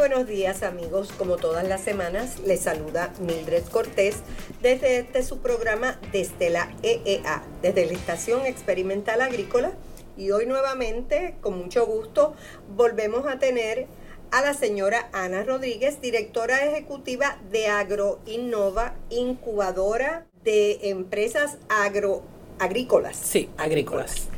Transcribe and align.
buenos 0.00 0.26
días 0.26 0.62
amigos, 0.62 1.12
como 1.16 1.36
todas 1.36 1.66
las 1.68 1.82
semanas 1.82 2.40
les 2.40 2.60
saluda 2.60 3.10
Mildred 3.20 3.64
Cortés 3.64 4.16
desde 4.62 4.98
este 4.98 5.22
su 5.22 5.38
programa 5.38 5.98
desde 6.12 6.50
la 6.50 6.72
EEA, 6.82 7.42
desde 7.62 7.86
la 7.86 7.92
Estación 7.92 8.46
Experimental 8.46 9.20
Agrícola 9.20 9.72
y 10.16 10.30
hoy 10.32 10.46
nuevamente 10.46 11.36
con 11.40 11.58
mucho 11.58 11.86
gusto 11.86 12.34
volvemos 12.76 13.26
a 13.26 13.38
tener 13.38 13.86
a 14.30 14.42
la 14.42 14.54
señora 14.54 15.08
Ana 15.12 15.42
Rodríguez, 15.42 16.00
directora 16.00 16.64
ejecutiva 16.64 17.38
de 17.50 17.66
AgroInnova, 17.66 18.94
incubadora 19.08 20.26
de 20.44 20.90
empresas 20.90 21.58
agroagrícolas. 21.68 23.16
Sí, 23.16 23.48
agrícolas. 23.56 24.28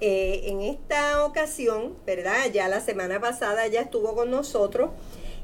Eh, 0.00 0.42
en 0.46 0.60
esta 0.60 1.24
ocasión, 1.24 1.94
¿verdad? 2.06 2.50
Ya 2.52 2.68
la 2.68 2.80
semana 2.80 3.20
pasada 3.20 3.66
ya 3.66 3.80
estuvo 3.80 4.14
con 4.14 4.30
nosotros 4.30 4.90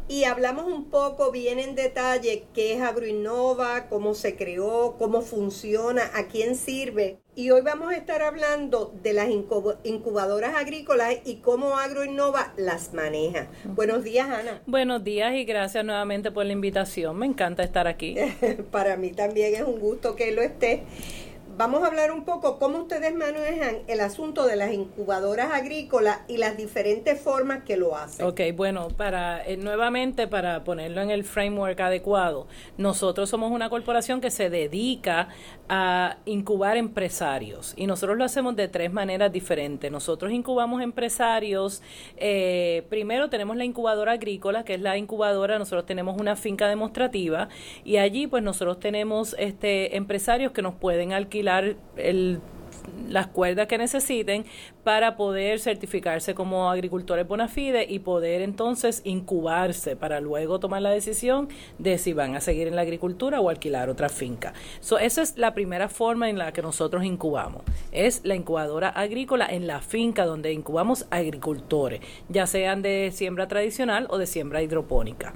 y 0.08 0.24
hablamos 0.24 0.64
un 0.64 0.86
poco 0.86 1.30
bien 1.30 1.58
en 1.58 1.74
detalle 1.74 2.44
qué 2.54 2.74
es 2.74 2.80
AgroInnova, 2.80 3.88
cómo 3.88 4.14
se 4.14 4.36
creó, 4.36 4.96
cómo 4.98 5.20
funciona, 5.20 6.10
a 6.14 6.28
quién 6.28 6.56
sirve. 6.56 7.18
Y 7.34 7.50
hoy 7.50 7.60
vamos 7.60 7.92
a 7.92 7.96
estar 7.96 8.22
hablando 8.22 8.92
de 9.02 9.12
las 9.12 9.28
incubadoras 9.28 10.56
agrícolas 10.56 11.14
y 11.24 11.36
cómo 11.36 11.76
AgroInnova 11.76 12.52
las 12.56 12.94
maneja. 12.94 13.48
Buenos 13.64 14.02
días, 14.02 14.28
Ana. 14.28 14.62
Buenos 14.66 15.04
días 15.04 15.34
y 15.34 15.44
gracias 15.44 15.84
nuevamente 15.84 16.32
por 16.32 16.46
la 16.46 16.52
invitación. 16.52 17.16
Me 17.16 17.26
encanta 17.26 17.62
estar 17.62 17.86
aquí. 17.86 18.16
Para 18.72 18.96
mí 18.96 19.12
también 19.12 19.54
es 19.54 19.62
un 19.62 19.78
gusto 19.78 20.16
que 20.16 20.32
lo 20.32 20.42
esté 20.42 20.82
vamos 21.58 21.82
a 21.82 21.88
hablar 21.88 22.12
un 22.12 22.24
poco 22.24 22.60
cómo 22.60 22.78
ustedes 22.78 23.12
manejan 23.12 23.78
el 23.88 24.00
asunto 24.00 24.46
de 24.46 24.54
las 24.54 24.72
incubadoras 24.72 25.50
agrícolas 25.52 26.20
y 26.28 26.36
las 26.36 26.56
diferentes 26.56 27.20
formas 27.20 27.64
que 27.64 27.76
lo 27.76 27.96
hacen. 27.96 28.24
Ok, 28.24 28.40
bueno, 28.54 28.88
para 28.96 29.44
eh, 29.44 29.56
nuevamente 29.56 30.28
para 30.28 30.62
ponerlo 30.62 31.02
en 31.02 31.10
el 31.10 31.24
framework 31.24 31.80
adecuado, 31.80 32.46
nosotros 32.76 33.28
somos 33.28 33.50
una 33.50 33.68
corporación 33.70 34.20
que 34.20 34.30
se 34.30 34.50
dedica 34.50 35.30
a 35.68 36.18
incubar 36.26 36.76
empresarios 36.76 37.74
y 37.76 37.88
nosotros 37.88 38.16
lo 38.16 38.24
hacemos 38.24 38.54
de 38.54 38.68
tres 38.68 38.92
maneras 38.92 39.32
diferentes. 39.32 39.90
Nosotros 39.90 40.30
incubamos 40.30 40.80
empresarios, 40.80 41.82
eh, 42.18 42.84
primero 42.88 43.30
tenemos 43.30 43.56
la 43.56 43.64
incubadora 43.64 44.12
agrícola, 44.12 44.64
que 44.64 44.74
es 44.74 44.80
la 44.80 44.96
incubadora, 44.96 45.58
nosotros 45.58 45.86
tenemos 45.86 46.20
una 46.20 46.36
finca 46.36 46.68
demostrativa 46.68 47.48
y 47.84 47.96
allí 47.96 48.28
pues 48.28 48.44
nosotros 48.44 48.78
tenemos 48.78 49.34
este 49.40 49.96
empresarios 49.96 50.52
que 50.52 50.62
nos 50.62 50.74
pueden 50.74 51.12
alquilar 51.12 51.47
las 53.08 53.26
cuerdas 53.28 53.66
que 53.66 53.78
necesiten 53.78 54.44
para 54.84 55.16
poder 55.16 55.60
certificarse 55.60 56.34
como 56.34 56.70
agricultores 56.70 57.26
bona 57.26 57.48
fide 57.48 57.86
y 57.88 58.00
poder 58.00 58.42
entonces 58.42 59.02
incubarse 59.04 59.96
para 59.96 60.20
luego 60.20 60.60
tomar 60.60 60.82
la 60.82 60.90
decisión 60.90 61.48
de 61.78 61.98
si 61.98 62.12
van 62.12 62.34
a 62.34 62.40
seguir 62.40 62.68
en 62.68 62.76
la 62.76 62.82
agricultura 62.82 63.40
o 63.40 63.48
alquilar 63.48 63.88
otra 63.88 64.08
finca. 64.08 64.52
So, 64.80 64.98
esa 64.98 65.22
es 65.22 65.36
la 65.36 65.54
primera 65.54 65.88
forma 65.88 66.28
en 66.28 66.38
la 66.38 66.52
que 66.52 66.62
nosotros 66.62 67.04
incubamos. 67.04 67.62
Es 67.92 68.20
la 68.24 68.34
incubadora 68.34 68.88
agrícola 68.88 69.46
en 69.46 69.66
la 69.66 69.80
finca 69.80 70.26
donde 70.26 70.52
incubamos 70.52 71.06
agricultores, 71.10 72.00
ya 72.28 72.46
sean 72.46 72.82
de 72.82 73.10
siembra 73.12 73.48
tradicional 73.48 74.06
o 74.10 74.18
de 74.18 74.26
siembra 74.26 74.62
hidropónica. 74.62 75.34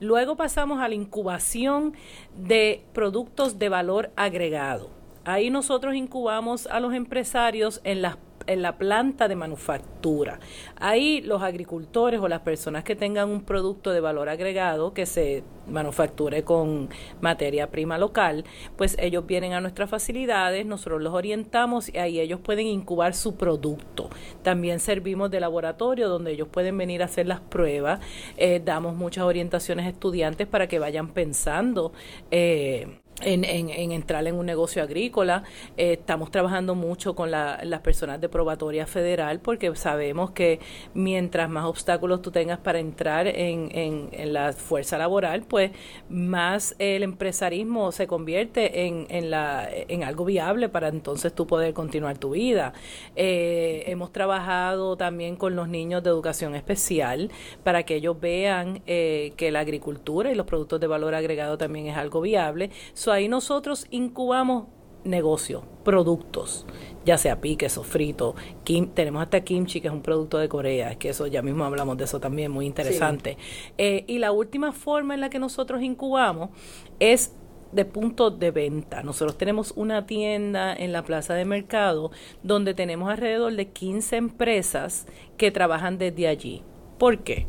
Luego 0.00 0.36
pasamos 0.36 0.80
a 0.80 0.88
la 0.88 0.94
incubación 0.94 1.94
de 2.34 2.82
productos 2.94 3.58
de 3.58 3.68
valor 3.68 4.10
agregado 4.16 4.99
Ahí 5.24 5.50
nosotros 5.50 5.94
incubamos 5.94 6.66
a 6.66 6.80
los 6.80 6.94
empresarios 6.94 7.80
en 7.84 8.02
las 8.02 8.18
en 8.46 8.62
la 8.62 8.76
planta 8.78 9.28
de 9.28 9.36
manufactura. 9.36 10.40
Ahí 10.76 11.20
los 11.20 11.42
agricultores 11.42 12.20
o 12.20 12.28
las 12.28 12.40
personas 12.40 12.84
que 12.84 12.96
tengan 12.96 13.28
un 13.28 13.42
producto 13.42 13.92
de 13.92 14.00
valor 14.00 14.28
agregado 14.28 14.92
que 14.92 15.06
se 15.06 15.44
manufacture 15.68 16.42
con 16.42 16.88
materia 17.20 17.70
prima 17.70 17.96
local, 17.96 18.44
pues 18.76 18.96
ellos 18.98 19.26
vienen 19.26 19.52
a 19.52 19.60
nuestras 19.60 19.88
facilidades, 19.88 20.66
nosotros 20.66 21.00
los 21.00 21.14
orientamos 21.14 21.94
y 21.94 21.98
ahí 21.98 22.18
ellos 22.18 22.40
pueden 22.40 22.66
incubar 22.66 23.14
su 23.14 23.36
producto. 23.36 24.10
También 24.42 24.80
servimos 24.80 25.30
de 25.30 25.40
laboratorio 25.40 26.08
donde 26.08 26.32
ellos 26.32 26.48
pueden 26.48 26.76
venir 26.76 27.02
a 27.02 27.04
hacer 27.04 27.26
las 27.26 27.40
pruebas, 27.40 28.00
eh, 28.36 28.60
damos 28.64 28.96
muchas 28.96 29.24
orientaciones 29.24 29.86
a 29.86 29.90
estudiantes 29.90 30.48
para 30.48 30.66
que 30.66 30.78
vayan 30.78 31.08
pensando. 31.08 31.92
Eh, 32.30 32.98
en, 33.22 33.44
en, 33.44 33.92
entrar 33.92 34.26
en 34.26 34.34
un 34.34 34.46
negocio 34.46 34.82
agrícola. 34.82 35.42
Eh, 35.76 35.92
estamos 35.92 36.30
trabajando 36.30 36.74
mucho 36.74 37.14
con 37.14 37.30
las 37.30 37.80
personas 37.80 38.20
de 38.20 38.28
probatoria 38.28 38.86
federal 38.86 39.40
porque 39.40 39.74
sabemos 39.76 40.30
que 40.30 40.60
mientras 40.94 41.48
más 41.48 41.64
obstáculos 41.64 42.22
tú 42.22 42.30
tengas 42.30 42.58
para 42.58 42.78
entrar 42.78 43.26
en, 43.26 43.70
en, 43.72 44.32
la 44.32 44.52
fuerza 44.52 44.96
laboral, 44.98 45.42
pues 45.42 45.72
más 46.08 46.76
el 46.78 47.02
empresarismo 47.02 47.90
se 47.90 48.06
convierte 48.06 48.86
en, 48.86 49.06
en, 49.08 49.30
la, 49.30 49.68
en 49.70 50.04
algo 50.04 50.24
viable 50.24 50.68
para 50.68 50.88
entonces 50.88 51.34
tú 51.34 51.46
poder 51.46 51.74
continuar 51.74 52.18
tu 52.18 52.30
vida. 52.30 52.72
Eh, 53.16 53.84
hemos 53.86 54.12
trabajado 54.12 54.96
también 54.96 55.36
con 55.36 55.56
los 55.56 55.68
niños 55.68 56.02
de 56.02 56.10
educación 56.10 56.54
especial 56.54 57.30
para 57.64 57.82
que 57.82 57.96
ellos 57.96 58.20
vean 58.20 58.82
eh, 58.86 59.32
que 59.36 59.50
la 59.50 59.60
agricultura 59.60 60.30
y 60.30 60.34
los 60.34 60.46
productos 60.46 60.80
de 60.80 60.86
valor 60.86 61.14
agregado 61.14 61.58
también 61.58 61.86
es 61.86 61.96
algo 61.96 62.20
viable 62.20 62.70
ahí 63.12 63.28
nosotros 63.28 63.86
incubamos 63.90 64.66
negocios, 65.04 65.62
productos, 65.84 66.66
ya 67.04 67.16
sea 67.16 67.40
pique, 67.40 67.68
sofrito, 67.68 68.34
kim, 68.64 68.88
tenemos 68.88 69.22
hasta 69.22 69.40
kimchi, 69.42 69.80
que 69.80 69.88
es 69.88 69.94
un 69.94 70.02
producto 70.02 70.38
de 70.38 70.48
Corea, 70.48 70.96
que 70.96 71.10
eso 71.10 71.26
ya 71.26 71.42
mismo 71.42 71.64
hablamos 71.64 71.96
de 71.96 72.04
eso 72.04 72.20
también, 72.20 72.50
muy 72.50 72.66
interesante. 72.66 73.38
Eh, 73.78 74.04
y 74.06 74.18
la 74.18 74.32
última 74.32 74.72
forma 74.72 75.14
en 75.14 75.20
la 75.20 75.30
que 75.30 75.38
nosotros 75.38 75.82
incubamos 75.82 76.50
es 76.98 77.34
de 77.72 77.84
punto 77.84 78.30
de 78.30 78.50
venta. 78.50 79.02
Nosotros 79.02 79.38
tenemos 79.38 79.72
una 79.76 80.06
tienda 80.06 80.74
en 80.74 80.92
la 80.92 81.04
plaza 81.04 81.34
de 81.34 81.44
mercado 81.44 82.10
donde 82.42 82.74
tenemos 82.74 83.08
alrededor 83.10 83.54
de 83.54 83.68
15 83.68 84.16
empresas 84.16 85.06
que 85.36 85.50
trabajan 85.50 85.98
desde 85.98 86.26
allí. 86.26 86.62
¿Por 86.98 87.20
qué? 87.20 87.46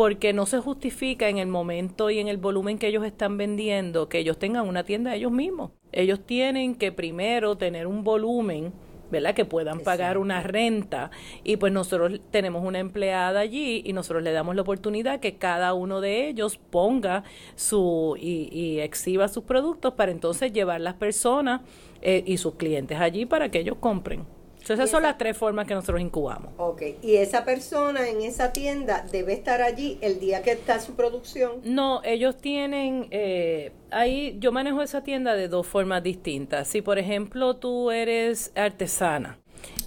Porque 0.00 0.32
no 0.32 0.46
se 0.46 0.60
justifica 0.60 1.28
en 1.28 1.36
el 1.36 1.48
momento 1.48 2.08
y 2.08 2.20
en 2.20 2.28
el 2.28 2.38
volumen 2.38 2.78
que 2.78 2.86
ellos 2.86 3.04
están 3.04 3.36
vendiendo 3.36 4.08
que 4.08 4.20
ellos 4.20 4.38
tengan 4.38 4.66
una 4.66 4.82
tienda 4.82 5.14
ellos 5.14 5.30
mismos. 5.30 5.72
Ellos 5.92 6.20
tienen 6.24 6.74
que 6.74 6.90
primero 6.90 7.58
tener 7.58 7.86
un 7.86 8.02
volumen 8.02 8.72
¿verdad? 9.10 9.34
Que 9.34 9.44
puedan 9.44 9.80
pagar 9.80 10.16
una 10.16 10.42
renta. 10.42 11.10
Y 11.44 11.58
pues 11.58 11.70
nosotros 11.70 12.18
tenemos 12.30 12.64
una 12.64 12.78
empleada 12.78 13.40
allí 13.40 13.82
y 13.84 13.92
nosotros 13.92 14.22
le 14.22 14.32
damos 14.32 14.56
la 14.56 14.62
oportunidad 14.62 15.20
que 15.20 15.36
cada 15.36 15.74
uno 15.74 16.00
de 16.00 16.28
ellos 16.28 16.58
ponga 16.70 17.22
su 17.54 18.16
y, 18.18 18.48
y 18.58 18.80
exhiba 18.80 19.28
sus 19.28 19.44
productos 19.44 19.92
para 19.92 20.12
entonces 20.12 20.50
llevar 20.50 20.80
las 20.80 20.94
personas 20.94 21.60
eh, 22.00 22.22
y 22.24 22.38
sus 22.38 22.54
clientes 22.54 22.98
allí 22.98 23.26
para 23.26 23.50
que 23.50 23.58
ellos 23.58 23.76
compren 23.78 24.24
esas 24.68 24.90
son 24.90 25.02
las 25.02 25.18
tres 25.18 25.36
formas 25.36 25.66
que 25.66 25.74
nosotros 25.74 26.00
incubamos. 26.00 26.52
Ok, 26.56 26.82
y 27.02 27.16
esa 27.16 27.44
persona 27.44 28.08
en 28.08 28.20
esa 28.22 28.52
tienda 28.52 29.04
debe 29.10 29.32
estar 29.32 29.62
allí 29.62 29.98
el 30.00 30.20
día 30.20 30.42
que 30.42 30.52
está 30.52 30.80
su 30.80 30.94
producción. 30.94 31.60
No, 31.64 32.02
ellos 32.04 32.36
tienen, 32.36 33.08
eh, 33.10 33.72
ahí 33.90 34.36
yo 34.38 34.52
manejo 34.52 34.82
esa 34.82 35.02
tienda 35.02 35.34
de 35.34 35.48
dos 35.48 35.66
formas 35.66 36.02
distintas. 36.02 36.68
Si 36.68 36.82
por 36.82 36.98
ejemplo 36.98 37.56
tú 37.56 37.90
eres 37.90 38.52
artesana, 38.54 39.38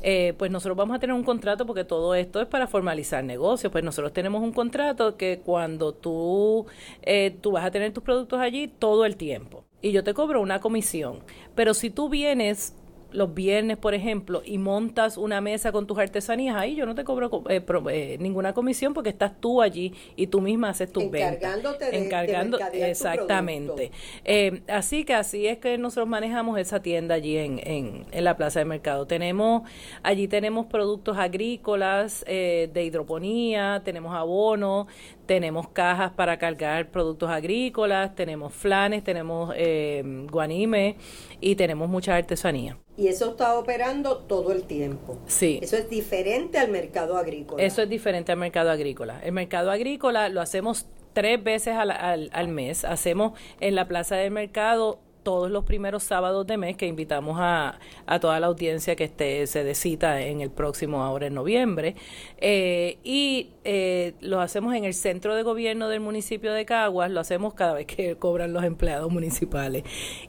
eh, 0.02 0.34
pues 0.38 0.52
nosotros 0.52 0.78
vamos 0.78 0.96
a 0.96 1.00
tener 1.00 1.16
un 1.16 1.24
contrato 1.24 1.66
porque 1.66 1.84
todo 1.84 2.14
esto 2.16 2.42
es 2.42 2.48
para 2.48 2.68
formalizar 2.68 3.24
negocios. 3.24 3.72
Pues 3.72 3.84
nosotros 3.84 4.14
tenemos 4.14 4.42
un 4.42 4.52
contrato 4.52 5.18
que 5.18 5.40
cuando 5.40 5.94
tú, 5.94 6.66
eh, 7.02 7.36
tú 7.42 7.52
vas 7.52 7.66
a 7.66 7.72
tener 7.72 7.94
tus 7.94 8.04
productos 8.04 8.40
allí 8.40 8.68
todo 8.68 9.06
el 9.06 9.16
tiempo 9.16 9.66
y 9.82 9.92
yo 9.92 10.04
te 10.04 10.14
cobro 10.14 10.42
una 10.42 10.60
comisión. 10.60 11.20
Pero 11.56 11.74
si 11.74 11.90
tú 11.90 12.10
vienes 12.10 12.76
los 13.14 13.34
viernes, 13.34 13.78
por 13.78 13.94
ejemplo, 13.94 14.42
y 14.46 14.58
montas 14.58 15.18
una 15.18 15.42
mesa 15.42 15.72
con 15.72 15.88
tus 15.88 15.98
artesanías, 15.98 16.56
ahí 16.56 16.76
yo 16.76 16.86
no 16.86 16.96
te 16.96 17.04
cobro 17.04 17.44
eh, 17.50 17.64
eh, 17.92 18.18
ninguna 18.20 18.54
comisión 18.54 18.94
porque 18.94 19.10
estás 19.10 19.40
tú 19.40 19.62
allí 19.62 19.94
y 20.16 20.28
tú 20.28 20.42
misma 20.42 20.70
haces 20.70 20.92
tus 20.92 21.04
Encargándote 21.04 21.86
ventas. 21.86 22.02
Encargando, 22.02 22.60
exactamente. 22.74 23.92
Eh, 24.26 24.62
así 24.68 25.06
que 25.06 25.14
así 25.14 25.48
es 25.48 25.60
que 25.60 25.78
nosotros 25.78 26.08
manejamos 26.08 26.60
esa 26.60 26.82
tienda 26.82 27.16
allí 27.16 27.38
en, 27.38 27.60
en, 27.64 28.06
en 28.12 28.24
la 28.24 28.36
plaza 28.36 28.60
de 28.60 28.66
mercado. 28.66 29.06
Tenemos, 29.06 29.64
allí 30.02 30.28
tenemos 30.28 30.66
productos 30.66 31.18
agrícolas, 31.18 32.26
de 32.26 32.84
hidroponía, 32.84 33.82
tenemos 33.86 34.16
abono, 34.16 34.88
tenemos 35.26 35.70
cajas 35.70 36.12
para 36.12 36.38
cargar 36.38 36.92
productos 36.92 37.30
agrícolas, 37.30 38.16
tenemos 38.16 38.54
flanes, 38.54 39.04
tenemos 39.04 39.54
eh, 39.56 40.04
guanime 40.32 40.98
y 41.40 41.56
tenemos 41.56 41.90
mucha 41.90 42.16
artesanía. 42.16 42.78
Y 42.98 43.08
eso 43.08 43.32
está 43.32 43.58
operando 43.58 44.18
todo 44.18 44.52
el 44.52 44.64
tiempo. 44.64 45.18
Sí. 45.26 45.60
Eso 45.62 45.78
es 45.78 45.90
diferente 45.90 46.60
al 46.60 46.70
mercado 46.70 47.18
agrícola. 47.18 47.64
Eso 47.64 47.82
es 47.82 47.90
diferente 47.90 48.32
al 48.32 48.38
mercado 48.38 48.70
agrícola. 48.70 49.20
El 49.24 49.32
mercado 49.32 49.72
agrícola 49.72 50.30
lo 50.30 50.42
hacemos 50.42 50.86
tres 51.14 51.44
veces 51.44 51.76
al, 51.76 51.92
al, 51.92 52.30
al 52.34 52.48
mes. 52.50 52.86
Hacemos 52.86 53.40
en 53.60 53.76
la 53.76 53.88
plaza 53.88 54.16
del 54.16 54.32
mercado 54.32 55.00
todos 55.24 55.50
los 55.50 55.64
primeros 55.64 56.04
sábados 56.04 56.46
de 56.46 56.58
mes 56.58 56.78
que 56.78 56.86
invitamos 56.86 57.38
a, 57.40 57.80
a 58.06 58.20
toda 58.20 58.40
la 58.40 58.48
audiencia 58.48 58.96
que 58.96 59.06
esté, 59.06 59.48
se 59.48 59.64
decita 59.64 60.22
en 60.22 60.42
el 60.42 60.52
próximo 60.52 61.04
ahora 61.04 61.28
en 61.28 61.34
noviembre. 61.34 61.96
Eh, 62.38 62.98
y 63.04 63.52
eh, 63.64 64.14
lo 64.20 64.42
hacemos 64.42 64.76
en 64.76 64.84
el 64.84 64.94
centro 64.94 65.36
de 65.36 65.44
gobierno 65.44 65.88
del 65.88 66.02
municipio 66.02 66.52
de 66.52 66.66
Caguas, 66.66 67.10
lo 67.10 67.22
hacemos 67.22 67.54
cada 67.54 67.74
vez 67.74 67.86
que 67.88 68.16
cobran 68.18 68.52
los 68.52 68.64
empleados 68.64 69.12
municipales. 69.12 69.84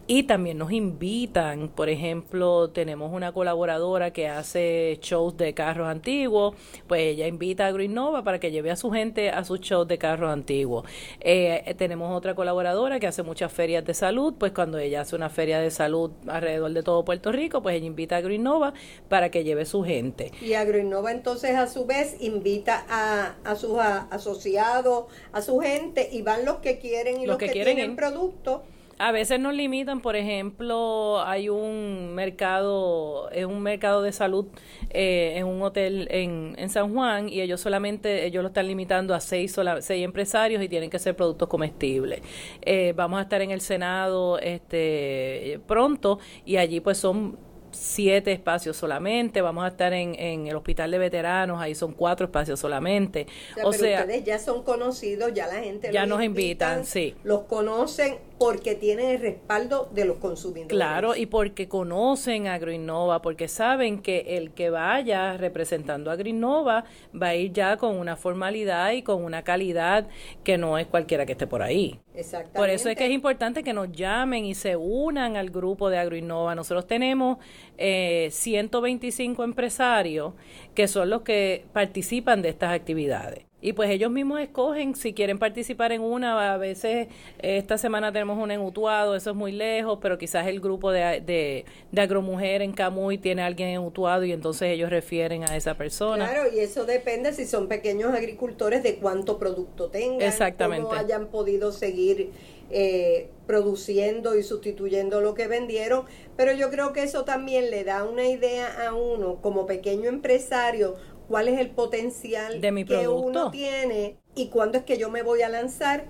Y 0.06 0.24
también 0.24 0.58
nos 0.58 0.70
invitan, 0.70 1.68
por 1.68 1.88
ejemplo, 1.88 2.70
tenemos 2.70 3.12
una 3.12 3.32
colaboradora 3.32 4.12
que 4.12 4.28
hace 4.28 4.98
shows 5.02 5.36
de 5.36 5.54
carros 5.54 5.88
antiguos, 5.88 6.54
pues 6.86 7.00
ella 7.02 7.26
invita 7.26 7.66
a 7.66 7.72
Greenova 7.72 8.22
para 8.22 8.38
que 8.38 8.50
lleve 8.50 8.70
a 8.70 8.76
su 8.76 8.90
gente 8.90 9.30
a 9.30 9.44
sus 9.44 9.60
shows 9.60 9.88
de 9.88 9.98
carros 9.98 10.30
antiguos. 10.30 10.84
Eh, 11.20 11.74
tenemos 11.76 12.16
otra 12.16 12.34
colaboradora 12.34 13.00
que 13.00 13.06
hace 13.06 13.22
muchas 13.22 13.52
ferias 13.52 13.84
de 13.84 13.94
salud, 13.94 14.34
pues 14.38 14.52
cuando 14.52 14.78
ella 14.84 15.02
hace 15.02 15.16
una 15.16 15.30
feria 15.30 15.58
de 15.58 15.70
salud 15.70 16.10
alrededor 16.26 16.72
de 16.72 16.82
todo 16.82 17.04
Puerto 17.04 17.32
Rico, 17.32 17.62
pues 17.62 17.76
ella 17.76 17.86
invita 17.86 18.16
a 18.16 18.18
Agroinnova 18.18 18.74
para 19.08 19.30
que 19.30 19.44
lleve 19.44 19.64
su 19.64 19.82
gente. 19.82 20.32
Y 20.40 20.54
Agroinnova 20.54 21.12
entonces 21.12 21.54
a 21.56 21.66
su 21.66 21.86
vez 21.86 22.16
invita 22.20 22.84
a, 22.88 23.34
a 23.44 23.56
sus 23.56 23.78
asociados, 23.78 25.06
a 25.32 25.42
su 25.42 25.58
gente, 25.60 26.08
y 26.12 26.22
van 26.22 26.44
los 26.44 26.56
que 26.56 26.78
quieren 26.78 27.20
y 27.20 27.26
los, 27.26 27.38
que, 27.38 27.48
tienen 27.48 27.96
productos 27.96 28.62
a 28.98 29.12
veces 29.12 29.40
nos 29.40 29.54
limitan, 29.54 30.00
por 30.00 30.16
ejemplo, 30.16 31.22
hay 31.24 31.48
un 31.48 32.14
mercado, 32.14 33.30
es 33.30 33.44
un 33.44 33.62
mercado 33.62 34.02
de 34.02 34.12
salud 34.12 34.46
eh, 34.90 35.34
en 35.36 35.46
un 35.46 35.62
hotel 35.62 36.08
en, 36.10 36.54
en, 36.58 36.70
San 36.70 36.92
Juan 36.92 37.28
y 37.28 37.40
ellos 37.40 37.60
solamente, 37.60 38.26
ellos 38.26 38.42
lo 38.42 38.48
están 38.48 38.66
limitando 38.66 39.14
a 39.14 39.20
seis, 39.20 39.52
sola, 39.52 39.82
seis 39.82 40.04
empresarios 40.04 40.62
y 40.62 40.68
tienen 40.68 40.90
que 40.90 40.98
ser 40.98 41.16
productos 41.16 41.48
comestibles. 41.48 42.20
Eh, 42.62 42.92
vamos 42.96 43.18
a 43.18 43.22
estar 43.22 43.42
en 43.42 43.50
el 43.50 43.60
Senado 43.60 44.38
este 44.38 45.60
pronto 45.66 46.18
y 46.44 46.56
allí 46.56 46.80
pues 46.80 46.98
son 46.98 47.38
siete 47.74 48.32
espacios 48.32 48.76
solamente, 48.76 49.42
vamos 49.42 49.64
a 49.64 49.68
estar 49.68 49.92
en, 49.92 50.14
en, 50.18 50.46
el 50.46 50.56
hospital 50.56 50.90
de 50.90 50.98
veteranos, 50.98 51.60
ahí 51.60 51.74
son 51.74 51.92
cuatro 51.92 52.26
espacios 52.26 52.60
solamente. 52.60 53.26
O 53.62 53.72
sea, 53.72 54.02
ustedes 54.02 54.24
ya 54.24 54.38
son 54.38 54.62
conocidos, 54.62 55.32
ya 55.34 55.46
la 55.46 55.60
gente 55.60 55.92
ya 55.92 56.06
nos 56.06 56.22
invitan, 56.22 56.84
sí. 56.84 57.14
Los 57.24 57.42
conocen 57.42 58.18
porque 58.38 58.74
tienen 58.74 59.10
el 59.10 59.20
respaldo 59.20 59.88
de 59.92 60.04
los 60.04 60.18
consumidores. 60.18 60.68
Claro, 60.68 61.14
y 61.16 61.26
porque 61.26 61.68
conocen 61.68 62.46
a 62.46 62.54
Agroinnova, 62.54 63.22
porque 63.22 63.48
saben 63.48 64.02
que 64.02 64.36
el 64.36 64.52
que 64.52 64.70
vaya 64.70 65.36
representando 65.36 66.10
a 66.10 66.14
Agroinnova 66.14 66.84
va 67.20 67.28
a 67.28 67.34
ir 67.34 67.52
ya 67.52 67.76
con 67.76 67.96
una 67.96 68.16
formalidad 68.16 68.92
y 68.92 69.02
con 69.02 69.24
una 69.24 69.42
calidad 69.42 70.08
que 70.42 70.58
no 70.58 70.78
es 70.78 70.86
cualquiera 70.86 71.26
que 71.26 71.32
esté 71.32 71.46
por 71.46 71.62
ahí. 71.62 72.00
Exactamente. 72.14 72.58
Por 72.58 72.70
eso 72.70 72.88
es 72.88 72.96
que 72.96 73.06
es 73.06 73.12
importante 73.12 73.62
que 73.62 73.72
nos 73.72 73.90
llamen 73.92 74.44
y 74.44 74.54
se 74.54 74.76
unan 74.76 75.36
al 75.36 75.50
grupo 75.50 75.90
de 75.90 75.98
Agroinnova. 75.98 76.54
Nosotros 76.54 76.86
tenemos 76.86 77.38
eh, 77.78 78.28
125 78.30 79.44
empresarios 79.44 80.34
que 80.74 80.88
son 80.88 81.10
los 81.10 81.22
que 81.22 81.64
participan 81.72 82.42
de 82.42 82.48
estas 82.50 82.72
actividades 82.72 83.44
y 83.64 83.72
pues 83.72 83.88
ellos 83.88 84.10
mismos 84.10 84.40
escogen 84.40 84.94
si 84.94 85.14
quieren 85.14 85.38
participar 85.38 85.90
en 85.92 86.02
una. 86.02 86.52
A 86.52 86.58
veces 86.58 87.08
esta 87.38 87.78
semana 87.78 88.12
tenemos 88.12 88.36
una 88.36 88.52
en 88.52 88.60
Utuado, 88.60 89.16
eso 89.16 89.30
es 89.30 89.36
muy 89.36 89.52
lejos, 89.52 90.00
pero 90.02 90.18
quizás 90.18 90.46
el 90.48 90.60
grupo 90.60 90.92
de, 90.92 91.22
de, 91.22 91.64
de 91.90 92.00
Agromujer 92.02 92.60
en 92.60 92.72
Camuy 92.72 93.16
tiene 93.16 93.40
a 93.40 93.46
alguien 93.46 93.70
en 93.70 93.78
Utuado 93.78 94.22
y 94.24 94.32
entonces 94.32 94.68
ellos 94.68 94.90
refieren 94.90 95.44
a 95.44 95.56
esa 95.56 95.78
persona. 95.78 96.28
Claro, 96.28 96.52
y 96.54 96.58
eso 96.58 96.84
depende 96.84 97.32
si 97.32 97.46
son 97.46 97.66
pequeños 97.66 98.12
agricultores 98.12 98.82
de 98.82 98.96
cuánto 98.96 99.38
producto 99.38 99.88
tengan, 99.88 100.20
Exactamente. 100.20 100.84
cómo 100.84 100.94
hayan 100.94 101.28
podido 101.28 101.72
seguir 101.72 102.32
eh, 102.70 103.28
produciendo 103.46 104.36
y 104.36 104.42
sustituyendo 104.42 105.20
lo 105.20 105.34
que 105.34 105.48
vendieron, 105.48 106.04
pero 106.36 106.52
yo 106.52 106.70
creo 106.70 106.92
que 106.92 107.02
eso 107.02 107.24
también 107.24 107.70
le 107.70 107.84
da 107.84 108.04
una 108.04 108.26
idea 108.26 108.86
a 108.88 108.94
uno 108.94 109.36
como 109.42 109.66
pequeño 109.66 110.08
empresario 110.08 110.96
cuál 111.28 111.48
es 111.48 111.58
el 111.58 111.70
potencial 111.70 112.60
de 112.60 112.72
mi 112.72 112.84
que 112.84 113.08
uno 113.08 113.50
tiene 113.50 114.18
y 114.34 114.48
cuándo 114.48 114.78
es 114.78 114.84
que 114.84 114.98
yo 114.98 115.10
me 115.10 115.22
voy 115.22 115.42
a 115.42 115.48
lanzar 115.48 116.06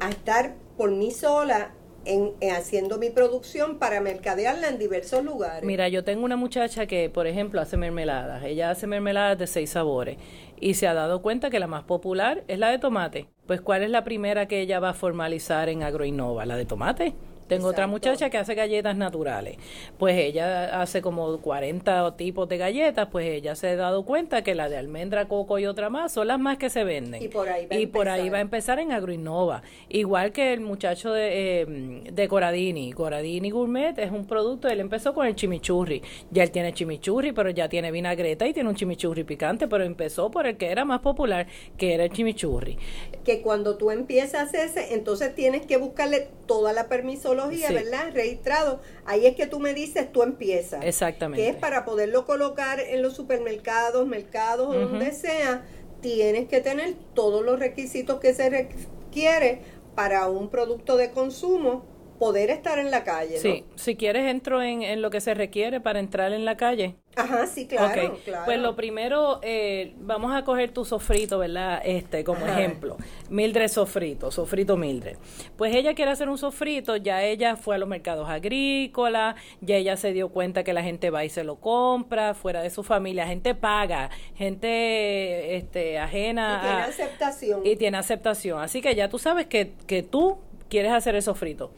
a 0.00 0.08
estar 0.08 0.54
por 0.76 0.90
mí 0.90 1.10
sola 1.10 1.72
en, 2.04 2.32
haciendo 2.52 2.98
mi 2.98 3.10
producción 3.10 3.78
para 3.78 4.00
mercadearla 4.00 4.68
en 4.68 4.78
diversos 4.78 5.24
lugares. 5.24 5.64
Mira, 5.64 5.88
yo 5.88 6.04
tengo 6.04 6.24
una 6.24 6.36
muchacha 6.36 6.86
que, 6.86 7.10
por 7.10 7.26
ejemplo, 7.26 7.60
hace 7.60 7.76
mermeladas. 7.76 8.44
Ella 8.44 8.70
hace 8.70 8.86
mermeladas 8.86 9.38
de 9.38 9.46
seis 9.46 9.70
sabores 9.70 10.16
y 10.60 10.74
se 10.74 10.86
ha 10.86 10.94
dado 10.94 11.20
cuenta 11.22 11.50
que 11.50 11.58
la 11.58 11.66
más 11.66 11.84
popular 11.84 12.44
es 12.48 12.58
la 12.58 12.70
de 12.70 12.78
tomate. 12.78 13.28
Pues, 13.46 13.60
¿cuál 13.60 13.82
es 13.82 13.90
la 13.90 14.04
primera 14.04 14.46
que 14.48 14.60
ella 14.60 14.80
va 14.80 14.90
a 14.90 14.94
formalizar 14.94 15.68
en 15.68 15.82
Agroinnova? 15.82 16.46
La 16.46 16.56
de 16.56 16.64
tomate. 16.64 17.14
Tengo 17.48 17.68
otra 17.68 17.86
muchacha 17.86 18.28
que 18.28 18.36
hace 18.36 18.54
galletas 18.54 18.96
naturales. 18.96 19.56
Pues 19.98 20.16
ella 20.16 20.80
hace 20.80 21.00
como 21.00 21.38
40 21.38 22.16
tipos 22.16 22.48
de 22.48 22.58
galletas, 22.58 23.08
pues 23.10 23.26
ella 23.26 23.54
se 23.54 23.68
ha 23.68 23.76
dado 23.76 24.04
cuenta 24.04 24.42
que 24.42 24.54
la 24.54 24.68
de 24.68 24.76
almendra, 24.76 25.28
coco 25.28 25.58
y 25.58 25.64
otra 25.64 25.88
más 25.88 26.12
son 26.12 26.28
las 26.28 26.38
más 26.38 26.58
que 26.58 26.68
se 26.68 26.84
venden. 26.84 27.22
Y 27.22 27.28
por 27.28 27.48
ahí 27.48 27.66
va, 27.66 27.74
y 27.74 27.84
a, 27.84 27.88
por 27.88 28.06
empezar. 28.06 28.20
ahí 28.20 28.28
va 28.28 28.38
a 28.38 28.40
empezar 28.42 28.78
en 28.78 28.92
Agroinnova. 28.92 29.62
Igual 29.88 30.32
que 30.32 30.52
el 30.52 30.60
muchacho 30.60 31.12
de, 31.12 31.62
eh, 31.62 31.66
de 32.12 32.28
Coradini. 32.28 32.92
Coradini 32.92 33.50
Gourmet 33.50 33.98
es 33.98 34.10
un 34.10 34.26
producto, 34.26 34.68
él 34.68 34.80
empezó 34.80 35.14
con 35.14 35.26
el 35.26 35.34
chimichurri. 35.34 36.02
Ya 36.30 36.42
él 36.42 36.50
tiene 36.50 36.74
chimichurri, 36.74 37.32
pero 37.32 37.48
ya 37.50 37.68
tiene 37.68 37.90
vinagreta 37.90 38.46
y 38.46 38.52
tiene 38.52 38.68
un 38.68 38.76
chimichurri 38.76 39.24
picante, 39.24 39.68
pero 39.68 39.84
empezó 39.84 40.30
por 40.30 40.46
el 40.46 40.58
que 40.58 40.70
era 40.70 40.84
más 40.84 41.00
popular, 41.00 41.46
que 41.78 41.94
era 41.94 42.04
el 42.04 42.10
chimichurri. 42.10 42.76
Que 43.24 43.40
cuando 43.40 43.78
tú 43.78 43.90
empiezas 43.90 44.52
ese, 44.52 44.92
entonces 44.92 45.34
tienes 45.34 45.64
que 45.64 45.78
buscarle 45.78 46.28
toda 46.46 46.72
la 46.72 46.88
permisología 46.88 47.37
Sí. 47.50 47.74
¿verdad? 47.74 48.10
Registrado. 48.12 48.80
Ahí 49.04 49.26
es 49.26 49.36
que 49.36 49.46
tú 49.46 49.58
me 49.60 49.74
dices, 49.74 50.10
tú 50.12 50.22
empiezas. 50.22 50.84
Exactamente. 50.84 51.42
Que 51.42 51.50
es 51.50 51.56
para 51.56 51.84
poderlo 51.84 52.24
colocar 52.24 52.80
en 52.80 53.02
los 53.02 53.14
supermercados, 53.14 54.06
mercados, 54.06 54.68
uh 54.68 54.78
-huh. 54.78 54.88
donde 54.88 55.12
sea, 55.12 55.64
tienes 56.00 56.48
que 56.48 56.60
tener 56.60 56.94
todos 57.14 57.44
los 57.44 57.58
requisitos 57.58 58.20
que 58.20 58.34
se 58.34 58.50
requiere 58.50 59.62
para 59.94 60.28
un 60.28 60.48
producto 60.48 60.96
de 60.96 61.10
consumo 61.10 61.84
poder 62.18 62.50
estar 62.50 62.78
en 62.78 62.90
la 62.90 63.04
calle. 63.04 63.36
¿no? 63.36 63.40
Sí, 63.40 63.64
si 63.76 63.96
quieres 63.96 64.26
entro 64.26 64.62
en, 64.62 64.82
en, 64.82 65.02
lo 65.02 65.10
que 65.10 65.20
se 65.20 65.34
requiere 65.34 65.80
para 65.80 66.00
entrar 66.00 66.32
en 66.32 66.44
la 66.44 66.56
calle. 66.56 66.96
Ajá, 67.16 67.46
sí, 67.46 67.66
claro, 67.66 67.88
okay. 67.88 68.22
claro. 68.24 68.44
Pues 68.44 68.60
lo 68.60 68.76
primero, 68.76 69.40
eh, 69.42 69.94
vamos 69.98 70.32
a 70.32 70.44
coger 70.44 70.70
tu 70.70 70.84
sofrito, 70.84 71.38
¿verdad? 71.38 71.80
Este, 71.84 72.22
como 72.22 72.44
Ajá. 72.44 72.60
ejemplo. 72.60 72.96
Mildred 73.28 73.68
sofrito, 73.68 74.30
sofrito 74.30 74.76
Mildred. 74.76 75.16
Pues 75.56 75.74
ella 75.74 75.94
quiere 75.94 76.12
hacer 76.12 76.28
un 76.28 76.38
sofrito, 76.38 76.96
ya 76.96 77.24
ella 77.24 77.56
fue 77.56 77.74
a 77.74 77.78
los 77.78 77.88
mercados 77.88 78.28
agrícolas, 78.28 79.34
ya 79.60 79.76
ella 79.76 79.96
se 79.96 80.12
dio 80.12 80.28
cuenta 80.28 80.62
que 80.62 80.72
la 80.72 80.82
gente 80.82 81.10
va 81.10 81.24
y 81.24 81.28
se 81.28 81.42
lo 81.42 81.56
compra, 81.56 82.34
fuera 82.34 82.62
de 82.62 82.70
su 82.70 82.84
familia, 82.84 83.26
gente 83.26 83.54
paga, 83.54 84.10
gente 84.34 85.56
este, 85.56 85.98
ajena. 85.98 86.58
Y 86.58 86.66
tiene 86.66 86.82
a, 86.82 86.84
aceptación. 86.84 87.66
Y 87.66 87.76
tiene 87.76 87.98
aceptación. 87.98 88.60
Así 88.60 88.80
que 88.80 88.94
ya 88.94 89.08
tú 89.08 89.18
sabes 89.18 89.46
que, 89.46 89.72
que 89.86 90.04
tú 90.04 90.38
quieres 90.68 90.92
hacer 90.92 91.14
el 91.14 91.22
sofrito. 91.22 91.72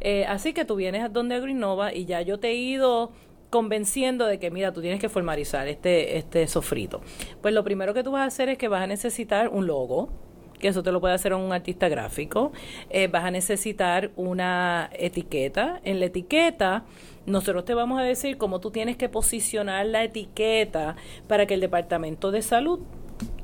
Eh, 0.00 0.24
así 0.26 0.52
que 0.52 0.64
tú 0.64 0.76
vienes 0.76 1.02
a 1.02 1.08
donde 1.08 1.34
Agroinnova 1.34 1.92
y 1.92 2.04
ya 2.04 2.22
yo 2.22 2.38
te 2.38 2.48
he 2.48 2.54
ido 2.54 3.12
convenciendo 3.50 4.26
de 4.26 4.38
que 4.38 4.50
mira, 4.50 4.72
tú 4.72 4.80
tienes 4.80 5.00
que 5.00 5.08
formalizar 5.08 5.68
este, 5.68 6.18
este 6.18 6.46
sofrito. 6.46 7.00
Pues 7.42 7.54
lo 7.54 7.64
primero 7.64 7.94
que 7.94 8.02
tú 8.02 8.12
vas 8.12 8.22
a 8.22 8.26
hacer 8.26 8.48
es 8.48 8.58
que 8.58 8.68
vas 8.68 8.82
a 8.82 8.86
necesitar 8.86 9.48
un 9.48 9.66
logo, 9.66 10.10
que 10.58 10.68
eso 10.68 10.82
te 10.82 10.92
lo 10.92 11.00
puede 11.00 11.14
hacer 11.14 11.34
un 11.34 11.52
artista 11.52 11.88
gráfico. 11.88 12.52
Eh, 12.90 13.08
vas 13.08 13.24
a 13.24 13.30
necesitar 13.30 14.10
una 14.16 14.90
etiqueta. 14.92 15.80
En 15.84 16.00
la 16.00 16.06
etiqueta, 16.06 16.84
nosotros 17.26 17.64
te 17.64 17.74
vamos 17.74 18.00
a 18.00 18.02
decir 18.02 18.38
cómo 18.38 18.60
tú 18.60 18.70
tienes 18.70 18.96
que 18.96 19.08
posicionar 19.08 19.86
la 19.86 20.04
etiqueta 20.04 20.96
para 21.28 21.46
que 21.46 21.54
el 21.54 21.60
Departamento 21.60 22.30
de 22.30 22.42
Salud 22.42 22.80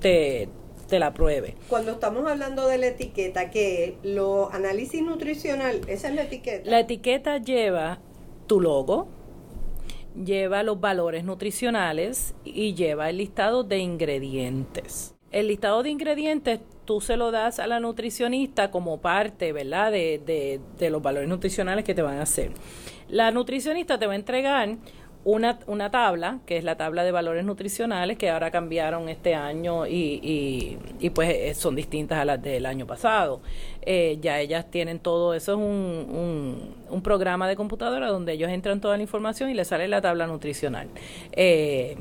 te, 0.01 0.49
te 0.93 0.99
la 0.99 1.15
pruebe. 1.15 1.55
Cuando 1.71 1.93
estamos 1.93 2.31
hablando 2.31 2.69
de 2.69 2.77
la 2.77 2.89
etiqueta, 2.89 3.49
que 3.49 3.97
lo 4.03 4.53
análisis 4.53 5.03
nutricional, 5.03 5.81
esa 5.89 6.09
es 6.09 6.15
la 6.15 6.25
etiqueta. 6.25 6.71
La 6.71 6.81
etiqueta 6.81 7.39
lleva 7.39 7.99
tu 8.47 8.61
logo, 8.61 9.09
lleva 10.23 10.63
los 10.63 10.79
valores 10.81 11.25
nutricionales 11.25 12.35
y 12.45 12.75
lleva 12.75 13.09
el 13.09 13.17
listado 13.17 13.65
de 13.65 13.79
ingredientes. 13.79 15.15
El 15.31 15.49
listado 15.49 15.83
de 15.83 15.89
ingredientes 15.89 16.61
tú 16.85 17.01
se 17.01 17.17
lo 17.17 17.31
das 17.31 17.59
a 17.59 17.67
la 17.67 17.81
nutricionista 17.81 18.71
como 18.71 19.01
parte, 19.01 19.55
¿verdad?, 19.55 19.93
de, 19.93 20.21
de, 20.27 20.61
de 20.79 20.91
los 20.91 21.01
valores 21.01 21.27
nutricionales 21.27 21.87
que 21.87 21.95
te 21.95 22.03
van 22.03 22.19
a 22.19 22.25
hacer. 22.25 22.51
La 23.09 23.31
nutricionista 23.31 23.99
te 23.99 24.07
va 24.07 24.13
a 24.13 24.17
entregar 24.17 24.77
una, 25.25 25.59
una 25.67 25.91
tabla, 25.91 26.41
que 26.47 26.57
es 26.57 26.65
la 26.65 26.77
tabla 26.77 27.05
de 27.05 27.13
valores 27.13 27.45
nutricionales, 27.45 28.19
que 28.19 28.31
ahora 28.31 28.51
cambiaron 28.51 29.09
este 29.09 29.35
año 29.35 29.87
y, 29.87 30.79
y, 31.01 31.11
pues 31.11 31.31
eh, 31.31 31.55
son 31.55 31.77
distintas 31.77 32.19
a 32.19 32.25
las 32.25 32.43
del 32.43 32.67
año 32.67 32.87
pasado. 32.87 33.41
Eh, 33.83 34.19
ya 34.21 34.41
ellas 34.41 34.71
tienen 34.71 34.99
todo, 34.99 35.35
eso 35.35 35.53
es 35.53 35.59
un, 35.59 36.75
un, 36.91 37.03
programa 37.03 37.49
de 37.49 37.57
computadora 37.57 38.09
donde 38.09 38.33
ellos 38.33 38.51
entran 38.51 38.81
toda 38.81 38.97
la 38.97 39.03
información 39.03 39.51
y 39.51 39.55
les 39.55 39.69
sale 39.69 39.87
la 39.89 40.01
tabla 40.01 40.27
nutricional. 40.27 40.89
Eh, 41.33 41.97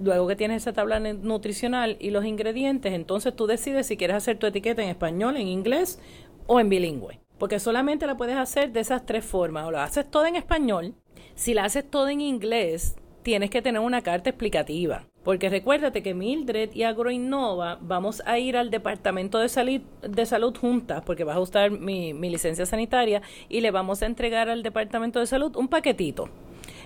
luego 0.00 0.26
que 0.26 0.36
tienes 0.36 0.62
esa 0.62 0.72
tabla 0.72 1.00
nutricional 1.00 1.96
y 2.00 2.10
los 2.10 2.24
ingredientes, 2.24 2.92
entonces 2.92 3.34
tú 3.34 3.46
decides 3.46 3.86
si 3.86 3.96
quieres 3.96 4.16
hacer 4.16 4.38
tu 4.38 4.46
etiqueta 4.46 4.82
en 4.82 4.88
español, 4.88 5.36
en 5.36 5.46
inglés 5.46 6.00
o 6.46 6.60
en 6.60 6.68
bilingüe. 6.68 7.20
Porque 7.38 7.60
solamente 7.60 8.06
la 8.06 8.16
puedes 8.16 8.36
hacer 8.36 8.72
de 8.72 8.80
esas 8.80 9.06
tres 9.06 9.24
formas. 9.24 9.66
O 9.66 9.70
lo 9.70 9.80
haces 9.80 10.10
todo 10.10 10.26
en 10.26 10.34
español. 10.34 10.94
Si 11.38 11.54
la 11.54 11.66
haces 11.66 11.88
todo 11.88 12.08
en 12.08 12.20
inglés, 12.20 12.96
tienes 13.22 13.48
que 13.50 13.62
tener 13.62 13.80
una 13.80 14.02
carta 14.02 14.28
explicativa. 14.28 15.04
Porque 15.22 15.48
recuérdate 15.48 16.02
que 16.02 16.12
Mildred 16.12 16.74
y 16.74 16.82
Agroinnova 16.82 17.78
vamos 17.80 18.24
a 18.26 18.40
ir 18.40 18.56
al 18.56 18.70
Departamento 18.70 19.38
de 19.38 19.48
Salud, 19.48 20.56
juntas, 20.56 21.04
porque 21.06 21.22
vas 21.22 21.36
a 21.36 21.40
usar 21.40 21.70
mi, 21.70 22.12
mi 22.12 22.28
licencia 22.28 22.66
sanitaria, 22.66 23.22
y 23.48 23.60
le 23.60 23.70
vamos 23.70 24.02
a 24.02 24.06
entregar 24.06 24.48
al 24.48 24.64
Departamento 24.64 25.20
de 25.20 25.28
Salud 25.28 25.54
un 25.54 25.68
paquetito. 25.68 26.28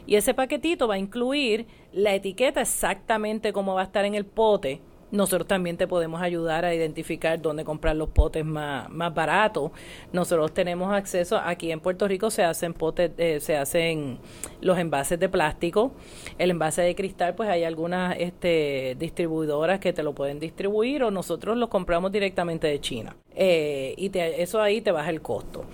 Y 0.06 0.16
ese 0.16 0.34
paquetito 0.34 0.86
va 0.86 0.96
a 0.96 0.98
incluir 0.98 1.64
la 1.90 2.14
etiqueta 2.14 2.60
exactamente 2.60 3.54
como 3.54 3.72
va 3.72 3.80
a 3.80 3.84
estar 3.84 4.04
en 4.04 4.14
el 4.14 4.26
pote 4.26 4.82
nosotros 5.12 5.46
también 5.46 5.76
te 5.76 5.86
podemos 5.86 6.20
ayudar 6.20 6.64
a 6.64 6.74
identificar 6.74 7.40
dónde 7.40 7.64
comprar 7.64 7.94
los 7.94 8.08
potes 8.08 8.44
más, 8.44 8.88
más 8.90 9.14
baratos. 9.14 9.70
Nosotros 10.10 10.52
tenemos 10.52 10.92
acceso, 10.92 11.36
aquí 11.38 11.70
en 11.70 11.80
Puerto 11.80 12.08
Rico 12.08 12.30
se 12.30 12.42
hacen 12.42 12.72
potes, 12.72 13.12
eh, 13.18 13.38
se 13.38 13.56
hacen 13.56 14.18
los 14.60 14.78
envases 14.78 15.20
de 15.20 15.28
plástico. 15.28 15.92
El 16.38 16.50
envase 16.50 16.82
de 16.82 16.94
cristal, 16.94 17.34
pues 17.34 17.48
hay 17.48 17.64
algunas 17.64 18.16
este, 18.18 18.96
distribuidoras 18.98 19.78
que 19.80 19.92
te 19.92 20.02
lo 20.02 20.14
pueden 20.14 20.40
distribuir 20.40 21.04
o 21.04 21.10
nosotros 21.10 21.56
lo 21.58 21.68
compramos 21.68 22.10
directamente 22.10 22.66
de 22.66 22.80
China. 22.80 23.14
Eh, 23.34 23.94
y 23.96 24.10
eso 24.18 24.60
ahí 24.60 24.80
te 24.80 24.92
baja 24.92 25.10
el 25.10 25.20
costo. 25.20 25.64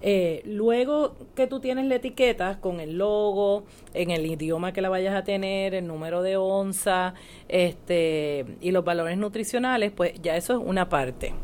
Eh, 0.00 0.42
luego 0.44 1.16
que 1.34 1.46
tú 1.46 1.60
tienes 1.60 1.86
la 1.86 1.96
etiqueta 1.96 2.60
con 2.60 2.80
el 2.80 2.98
logo, 2.98 3.64
en 3.94 4.10
el 4.10 4.26
idioma 4.26 4.72
que 4.72 4.80
la 4.80 4.88
vayas 4.88 5.14
a 5.14 5.24
tener, 5.24 5.74
el 5.74 5.86
número 5.86 6.22
de 6.22 6.36
onza 6.36 7.14
este, 7.48 8.46
y 8.60 8.70
los 8.70 8.84
valores 8.84 9.18
nutricionales, 9.18 9.92
pues 9.92 10.14
ya 10.22 10.36
eso 10.36 10.54
es 10.54 10.60
una 10.64 10.88
parte. 10.88 11.34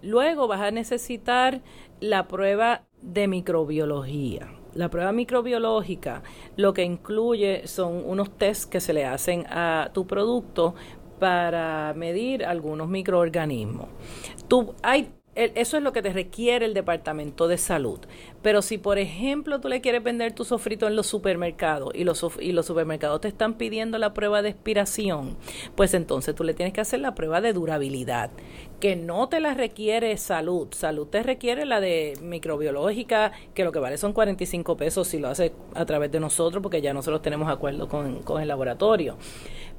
Luego 0.00 0.46
vas 0.46 0.60
a 0.60 0.70
necesitar 0.70 1.60
la 2.00 2.28
prueba 2.28 2.84
de 3.02 3.28
microbiología. 3.28 4.48
La 4.74 4.90
prueba 4.90 5.12
microbiológica 5.12 6.22
lo 6.56 6.72
que 6.72 6.84
incluye 6.84 7.66
son 7.66 8.02
unos 8.06 8.36
tests 8.36 8.66
que 8.66 8.80
se 8.80 8.92
le 8.92 9.04
hacen 9.04 9.44
a 9.48 9.90
tu 9.92 10.06
producto 10.06 10.74
para 11.18 11.94
medir 11.96 12.44
algunos 12.44 12.88
microorganismos. 12.88 13.88
Tú, 14.46 14.74
hay 14.82 15.10
eso 15.38 15.76
es 15.76 15.82
lo 15.82 15.92
que 15.92 16.02
te 16.02 16.12
requiere 16.12 16.66
el 16.66 16.74
departamento 16.74 17.46
de 17.46 17.58
salud. 17.58 18.00
Pero 18.42 18.60
si, 18.60 18.76
por 18.76 18.98
ejemplo, 18.98 19.60
tú 19.60 19.68
le 19.68 19.80
quieres 19.80 20.02
vender 20.02 20.32
tu 20.32 20.44
sofrito 20.44 20.86
en 20.86 20.96
los 20.96 21.06
supermercados 21.06 21.94
y 21.94 22.04
los, 22.04 22.24
y 22.40 22.52
los 22.52 22.66
supermercados 22.66 23.20
te 23.20 23.28
están 23.28 23.54
pidiendo 23.54 23.98
la 23.98 24.14
prueba 24.14 24.42
de 24.42 24.48
expiración, 24.50 25.36
pues 25.76 25.94
entonces 25.94 26.34
tú 26.34 26.42
le 26.42 26.54
tienes 26.54 26.72
que 26.72 26.80
hacer 26.80 27.00
la 27.00 27.14
prueba 27.14 27.40
de 27.40 27.52
durabilidad, 27.52 28.30
que 28.80 28.96
no 28.96 29.28
te 29.28 29.38
la 29.38 29.54
requiere 29.54 30.16
salud. 30.16 30.68
Salud 30.72 31.06
te 31.06 31.22
requiere 31.22 31.64
la 31.64 31.80
de 31.80 32.14
microbiológica, 32.20 33.32
que 33.54 33.64
lo 33.64 33.72
que 33.72 33.78
vale 33.78 33.96
son 33.96 34.12
45 34.12 34.76
pesos 34.76 35.06
si 35.06 35.18
lo 35.18 35.28
haces 35.28 35.52
a 35.74 35.86
través 35.86 36.10
de 36.10 36.18
nosotros, 36.18 36.62
porque 36.62 36.82
ya 36.82 36.92
nosotros 36.92 37.22
tenemos 37.22 37.48
acuerdo 37.48 37.88
con, 37.88 38.22
con 38.22 38.42
el 38.42 38.48
laboratorio. 38.48 39.16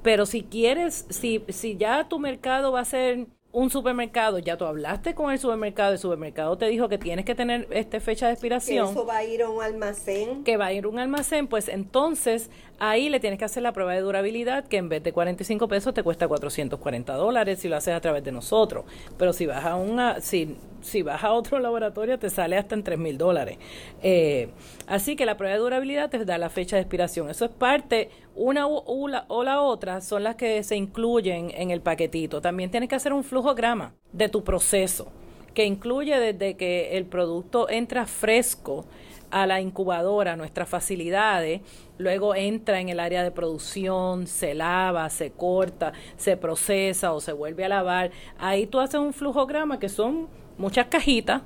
Pero 0.01 0.25
si 0.25 0.43
quieres, 0.43 1.05
si, 1.09 1.43
si 1.49 1.75
ya 1.75 2.07
tu 2.07 2.19
mercado 2.19 2.71
va 2.71 2.81
a 2.81 2.85
ser 2.85 3.27
un 3.51 3.71
supermercado, 3.71 4.37
ya 4.37 4.57
tú 4.57 4.65
hablaste 4.65 5.15
con 5.15 5.31
el 5.31 5.39
supermercado, 5.39 5.93
el 5.93 5.99
supermercado 5.99 6.57
te 6.57 6.67
dijo 6.67 6.87
que 6.87 6.99
tienes 6.99 7.25
que 7.25 7.33
tener 7.33 7.67
este 7.71 7.99
fecha 7.99 8.27
de 8.27 8.33
expiración. 8.33 8.85
Que 8.85 8.91
eso 8.91 9.05
va 9.05 9.17
a 9.17 9.23
ir 9.23 9.41
a 9.41 9.49
un 9.49 9.63
almacén. 9.63 10.43
Que 10.43 10.55
va 10.55 10.67
a 10.67 10.73
ir 10.73 10.85
a 10.85 10.87
un 10.87 10.99
almacén, 10.99 11.47
pues 11.47 11.67
entonces 11.67 12.51
ahí 12.77 13.09
le 13.09 13.19
tienes 13.19 13.39
que 13.39 13.45
hacer 13.45 13.63
la 13.63 13.73
prueba 13.73 13.93
de 13.93 14.01
durabilidad 14.01 14.67
que 14.67 14.77
en 14.77 14.87
vez 14.87 15.03
de 15.03 15.13
45 15.13 15.67
pesos 15.67 15.93
te 15.95 16.03
cuesta 16.03 16.27
440 16.27 17.13
dólares 17.15 17.59
si 17.59 17.67
lo 17.67 17.75
haces 17.75 17.95
a 17.95 18.01
través 18.01 18.23
de 18.23 18.31
nosotros. 18.31 18.85
Pero 19.17 19.33
si 19.33 19.47
vas 19.47 19.65
a 19.65 19.75
una, 19.75 20.21
si, 20.21 20.55
si 20.81 21.01
vas 21.01 21.23
a 21.23 21.31
otro 21.31 21.59
laboratorio 21.59 22.19
te 22.19 22.29
sale 22.29 22.57
hasta 22.57 22.75
en 22.75 22.83
3 22.83 22.97
mil 22.99 23.17
dólares. 23.17 23.57
Eh, 24.01 24.49
así 24.87 25.15
que 25.15 25.25
la 25.25 25.37
prueba 25.37 25.53
de 25.53 25.59
durabilidad 25.59 26.09
te 26.09 26.23
da 26.25 26.37
la 26.37 26.49
fecha 26.49 26.75
de 26.75 26.83
expiración. 26.83 27.29
Eso 27.29 27.45
es 27.45 27.51
parte, 27.51 28.09
una 28.35 28.67
o 28.67 29.07
la, 29.43 29.61
otra 29.61 30.01
son 30.01 30.23
las 30.23 30.35
que 30.35 30.63
se 30.63 30.75
incluyen 30.75 31.51
en 31.55 31.71
el 31.71 31.81
paquetito. 31.81 32.41
También 32.41 32.71
tienes 32.71 32.89
que 32.89 32.95
hacer 32.95 33.13
un 33.13 33.23
flujograma 33.23 33.93
de 34.11 34.29
tu 34.29 34.43
proceso 34.43 35.11
que 35.53 35.65
incluye 35.65 36.17
desde 36.19 36.55
que 36.55 36.97
el 36.97 37.05
producto 37.05 37.69
entra 37.69 38.05
fresco 38.05 38.85
a 39.31 39.45
la 39.45 39.61
incubadora, 39.61 40.35
nuestras 40.35 40.69
facilidades, 40.69 41.61
luego 41.97 42.33
entra 42.35 42.79
en 42.79 42.89
el 42.89 42.99
área 42.99 43.23
de 43.23 43.31
producción, 43.31 44.25
se 44.27 44.53
lava, 44.53 45.09
se 45.09 45.31
corta, 45.31 45.93
se 46.17 46.37
procesa 46.37 47.13
o 47.13 47.19
se 47.19 47.33
vuelve 47.33 47.65
a 47.65 47.69
lavar. 47.69 48.11
Ahí 48.37 48.65
tú 48.65 48.79
haces 48.79 48.99
un 48.99 49.13
flujograma 49.13 49.79
que 49.79 49.89
son 49.89 50.27
muchas 50.59 50.87
cajitas 50.87 51.41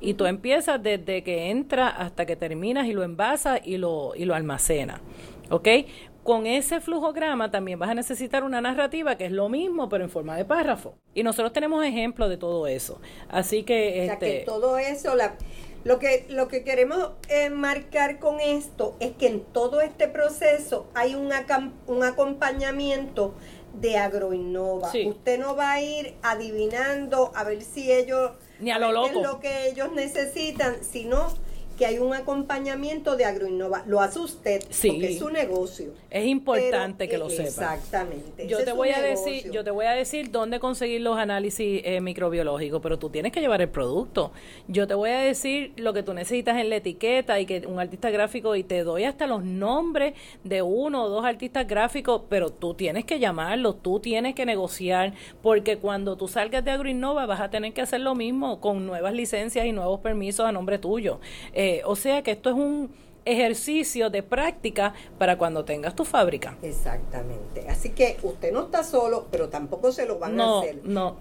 y 0.00 0.14
tú 0.14 0.26
empiezas 0.26 0.82
desde 0.82 1.22
que 1.24 1.50
entra 1.50 1.88
hasta 1.88 2.26
que 2.26 2.36
terminas 2.36 2.86
y 2.86 2.92
lo 2.92 3.02
envasas 3.02 3.60
y 3.64 3.78
lo, 3.78 4.12
y 4.14 4.26
lo 4.26 4.34
almacenas. 4.34 5.00
¿Ok? 5.50 5.68
Con 6.22 6.46
ese 6.46 6.80
flujograma 6.80 7.50
también 7.50 7.78
vas 7.78 7.88
a 7.88 7.94
necesitar 7.94 8.44
una 8.44 8.60
narrativa 8.60 9.16
que 9.16 9.24
es 9.24 9.32
lo 9.32 9.48
mismo, 9.48 9.88
pero 9.88 10.04
en 10.04 10.10
forma 10.10 10.36
de 10.36 10.44
párrafo. 10.44 10.94
Y 11.14 11.22
nosotros 11.22 11.52
tenemos 11.54 11.82
ejemplos 11.84 12.28
de 12.28 12.36
todo 12.36 12.66
eso. 12.66 13.00
Así 13.30 13.62
que... 13.62 14.02
O 14.02 14.06
sea, 14.06 14.18
que 14.18 14.38
este 14.38 14.44
todo 14.44 14.76
eso, 14.76 15.14
la, 15.14 15.36
lo, 15.84 15.98
que, 15.98 16.26
lo 16.28 16.48
que 16.48 16.64
queremos 16.64 17.12
eh, 17.30 17.48
marcar 17.48 18.18
con 18.18 18.40
esto 18.40 18.94
es 19.00 19.12
que 19.12 19.28
en 19.28 19.40
todo 19.40 19.80
este 19.80 20.06
proceso 20.06 20.86
hay 20.94 21.14
un, 21.14 21.32
un 21.86 22.04
acompañamiento 22.04 23.34
de 23.80 23.96
Agroinnova. 23.96 24.90
Usted 25.06 25.40
no 25.40 25.56
va 25.56 25.72
a 25.72 25.80
ir 25.80 26.14
adivinando 26.22 27.32
a 27.34 27.44
ver 27.44 27.62
si 27.62 27.90
ellos... 27.90 28.32
Ni 28.60 28.70
a 28.70 28.78
lo 28.78 28.92
loco. 28.92 29.20
Es 29.20 29.26
lo 29.26 29.40
que 29.40 29.68
ellos 29.68 29.92
necesitan, 29.92 30.76
sino 30.82 31.28
que 31.78 31.86
hay 31.86 31.98
un 31.98 32.12
acompañamiento 32.12 33.16
de 33.16 33.24
Agroinnova. 33.24 33.84
Lo 33.86 34.00
hace 34.00 34.18
usted 34.18 34.60
porque 34.64 35.12
es 35.12 35.18
su 35.18 35.30
negocio. 35.30 35.92
Es 36.10 36.26
importante 36.26 37.08
que 37.08 37.16
lo 37.16 37.30
sepa. 37.30 37.44
Exactamente. 37.44 38.48
Yo 38.48 38.64
te 38.64 38.72
voy 38.72 38.90
a 38.90 39.00
decir, 39.00 39.50
yo 39.52 39.62
te 39.62 39.70
voy 39.70 39.86
a 39.86 39.92
decir 39.92 40.32
dónde 40.32 40.58
conseguir 40.58 41.02
los 41.02 41.16
análisis 41.16 41.80
eh, 41.84 42.00
microbiológicos, 42.00 42.82
pero 42.82 42.98
tú 42.98 43.10
tienes 43.10 43.30
que 43.30 43.40
llevar 43.40 43.62
el 43.62 43.68
producto. 43.68 44.32
Yo 44.66 44.88
te 44.88 44.94
voy 44.94 45.10
a 45.10 45.20
decir 45.20 45.72
lo 45.76 45.92
que 45.92 46.02
tú 46.02 46.14
necesitas 46.14 46.58
en 46.58 46.68
la 46.68 46.76
etiqueta 46.76 47.38
y 47.38 47.46
que 47.46 47.64
un 47.66 47.78
artista 47.78 48.10
gráfico 48.10 48.56
y 48.56 48.64
te 48.64 48.82
doy 48.82 49.04
hasta 49.04 49.28
los 49.28 49.44
nombres 49.44 50.14
de 50.42 50.62
uno 50.62 51.04
o 51.04 51.08
dos 51.08 51.24
artistas 51.24 51.68
gráficos, 51.68 52.22
pero 52.28 52.50
tú 52.50 52.74
tienes 52.74 53.04
que 53.04 53.20
llamarlos, 53.20 53.80
tú 53.82 54.00
tienes 54.00 54.34
que 54.34 54.44
negociar, 54.44 55.14
porque 55.42 55.78
cuando 55.78 56.16
tú 56.16 56.26
salgas 56.26 56.64
de 56.64 56.72
Agroinnova 56.72 57.26
vas 57.26 57.40
a 57.40 57.50
tener 57.50 57.72
que 57.72 57.82
hacer 57.82 58.00
lo 58.00 58.16
mismo 58.16 58.60
con 58.60 58.84
nuevas 58.84 59.14
licencias 59.14 59.64
y 59.64 59.70
nuevos 59.70 60.00
permisos 60.00 60.44
a 60.44 60.50
nombre 60.50 60.78
tuyo. 60.78 61.20
Eh, 61.52 61.67
eh, 61.68 61.82
o 61.84 61.96
sea 61.96 62.22
que 62.22 62.32
esto 62.32 62.50
es 62.50 62.56
un 62.56 62.90
ejercicio 63.24 64.08
de 64.10 64.22
práctica 64.22 64.94
para 65.18 65.36
cuando 65.36 65.64
tengas 65.64 65.94
tu 65.94 66.04
fábrica. 66.04 66.56
Exactamente. 66.62 67.66
Así 67.68 67.90
que 67.90 68.16
usted 68.22 68.52
no 68.52 68.64
está 68.64 68.82
solo, 68.84 69.26
pero 69.30 69.48
tampoco 69.48 69.92
se 69.92 70.06
lo 70.06 70.18
van 70.18 70.40
a 70.40 70.60
hacer. 70.60 70.80
No. 70.84 71.16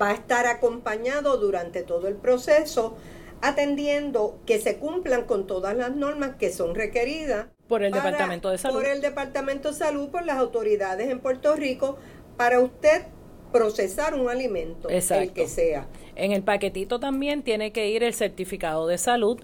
Va 0.00 0.10
a 0.10 0.14
estar 0.14 0.46
acompañado 0.46 1.36
durante 1.36 1.82
todo 1.82 2.08
el 2.08 2.16
proceso 2.16 2.96
atendiendo 3.42 4.38
que 4.46 4.60
se 4.60 4.76
cumplan 4.76 5.24
con 5.24 5.46
todas 5.46 5.76
las 5.76 5.94
normas 5.94 6.36
que 6.36 6.52
son 6.52 6.74
requeridas 6.74 7.46
por 7.68 7.82
el 7.82 7.92
Departamento 7.92 8.50
de 8.50 8.58
Salud. 8.58 8.78
Por 8.78 8.86
el 8.86 9.00
Departamento 9.00 9.68
de 9.70 9.74
Salud, 9.74 10.08
por 10.10 10.24
las 10.24 10.38
autoridades 10.38 11.10
en 11.10 11.20
Puerto 11.20 11.56
Rico, 11.56 11.98
para 12.36 12.60
usted 12.60 13.02
procesar 13.50 14.14
un 14.14 14.28
alimento, 14.30 14.88
el 14.88 15.32
que 15.32 15.48
sea. 15.48 15.86
En 16.14 16.32
el 16.32 16.42
paquetito 16.42 17.00
también 17.00 17.42
tiene 17.42 17.72
que 17.72 17.88
ir 17.88 18.02
el 18.02 18.14
certificado 18.14 18.86
de 18.86 18.98
salud 18.98 19.40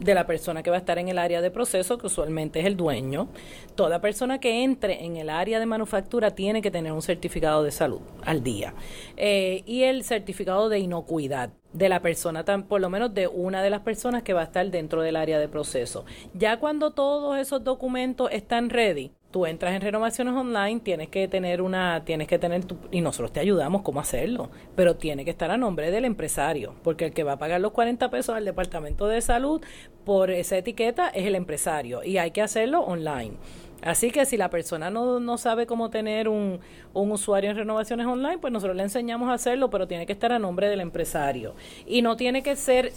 de 0.00 0.14
la 0.14 0.26
persona 0.26 0.62
que 0.62 0.70
va 0.70 0.76
a 0.76 0.80
estar 0.80 0.98
en 0.98 1.08
el 1.08 1.18
área 1.18 1.40
de 1.42 1.50
proceso, 1.50 1.98
que 1.98 2.06
usualmente 2.06 2.60
es 2.60 2.66
el 2.66 2.76
dueño. 2.76 3.28
Toda 3.74 4.00
persona 4.00 4.40
que 4.40 4.64
entre 4.64 5.04
en 5.04 5.16
el 5.16 5.30
área 5.30 5.60
de 5.60 5.66
manufactura 5.66 6.32
tiene 6.32 6.62
que 6.62 6.70
tener 6.70 6.92
un 6.92 7.02
certificado 7.02 7.62
de 7.62 7.70
salud 7.70 8.00
al 8.24 8.42
día. 8.42 8.74
Eh, 9.16 9.62
y 9.66 9.82
el 9.84 10.02
certificado 10.04 10.68
de 10.68 10.78
inocuidad 10.78 11.50
de 11.72 11.88
la 11.88 12.00
persona, 12.00 12.44
por 12.44 12.80
lo 12.80 12.90
menos 12.90 13.14
de 13.14 13.28
una 13.28 13.62
de 13.62 13.70
las 13.70 13.80
personas 13.80 14.22
que 14.22 14.32
va 14.32 14.40
a 14.40 14.44
estar 14.44 14.68
dentro 14.70 15.02
del 15.02 15.16
área 15.16 15.38
de 15.38 15.48
proceso. 15.48 16.04
Ya 16.34 16.58
cuando 16.58 16.92
todos 16.92 17.38
esos 17.38 17.62
documentos 17.62 18.28
están 18.32 18.70
ready, 18.70 19.12
tú 19.30 19.46
entras 19.46 19.74
en 19.74 19.80
renovaciones 19.80 20.34
online, 20.34 20.80
tienes 20.80 21.08
que 21.08 21.28
tener 21.28 21.62
una, 21.62 22.04
tienes 22.04 22.26
que 22.26 22.38
tener, 22.38 22.62
y 22.90 23.00
nosotros 23.00 23.32
te 23.32 23.40
ayudamos 23.40 23.82
cómo 23.82 24.00
hacerlo, 24.00 24.50
pero 24.74 24.96
tiene 24.96 25.24
que 25.24 25.30
estar 25.30 25.50
a 25.50 25.56
nombre 25.56 25.90
del 25.90 26.04
empresario, 26.04 26.74
porque 26.82 27.06
el 27.06 27.12
que 27.12 27.22
va 27.22 27.32
a 27.32 27.38
pagar 27.38 27.60
los 27.60 27.72
40 27.72 28.10
pesos 28.10 28.34
al 28.34 28.44
departamento 28.44 29.06
de 29.06 29.20
salud 29.20 29.62
por 30.04 30.30
esa 30.30 30.56
etiqueta 30.56 31.08
es 31.08 31.26
el 31.26 31.34
empresario 31.34 32.02
y 32.02 32.18
hay 32.18 32.32
que 32.32 32.42
hacerlo 32.42 32.80
online. 32.80 33.34
Así 33.82 34.10
que 34.10 34.26
si 34.26 34.36
la 34.36 34.50
persona 34.50 34.90
no, 34.90 35.20
no 35.20 35.38
sabe 35.38 35.66
cómo 35.66 35.88
tener 35.88 36.28
un, 36.28 36.60
un, 36.92 37.12
usuario 37.12 37.50
en 37.50 37.56
renovaciones 37.56 38.06
online, 38.06 38.38
pues 38.38 38.52
nosotros 38.52 38.76
le 38.76 38.82
enseñamos 38.82 39.30
a 39.30 39.34
hacerlo, 39.34 39.70
pero 39.70 39.88
tiene 39.88 40.04
que 40.04 40.12
estar 40.12 40.32
a 40.32 40.38
nombre 40.38 40.68
del 40.68 40.80
empresario. 40.80 41.54
Y 41.86 42.02
no 42.02 42.16
tiene 42.16 42.42
que 42.42 42.56
ser, 42.56 42.92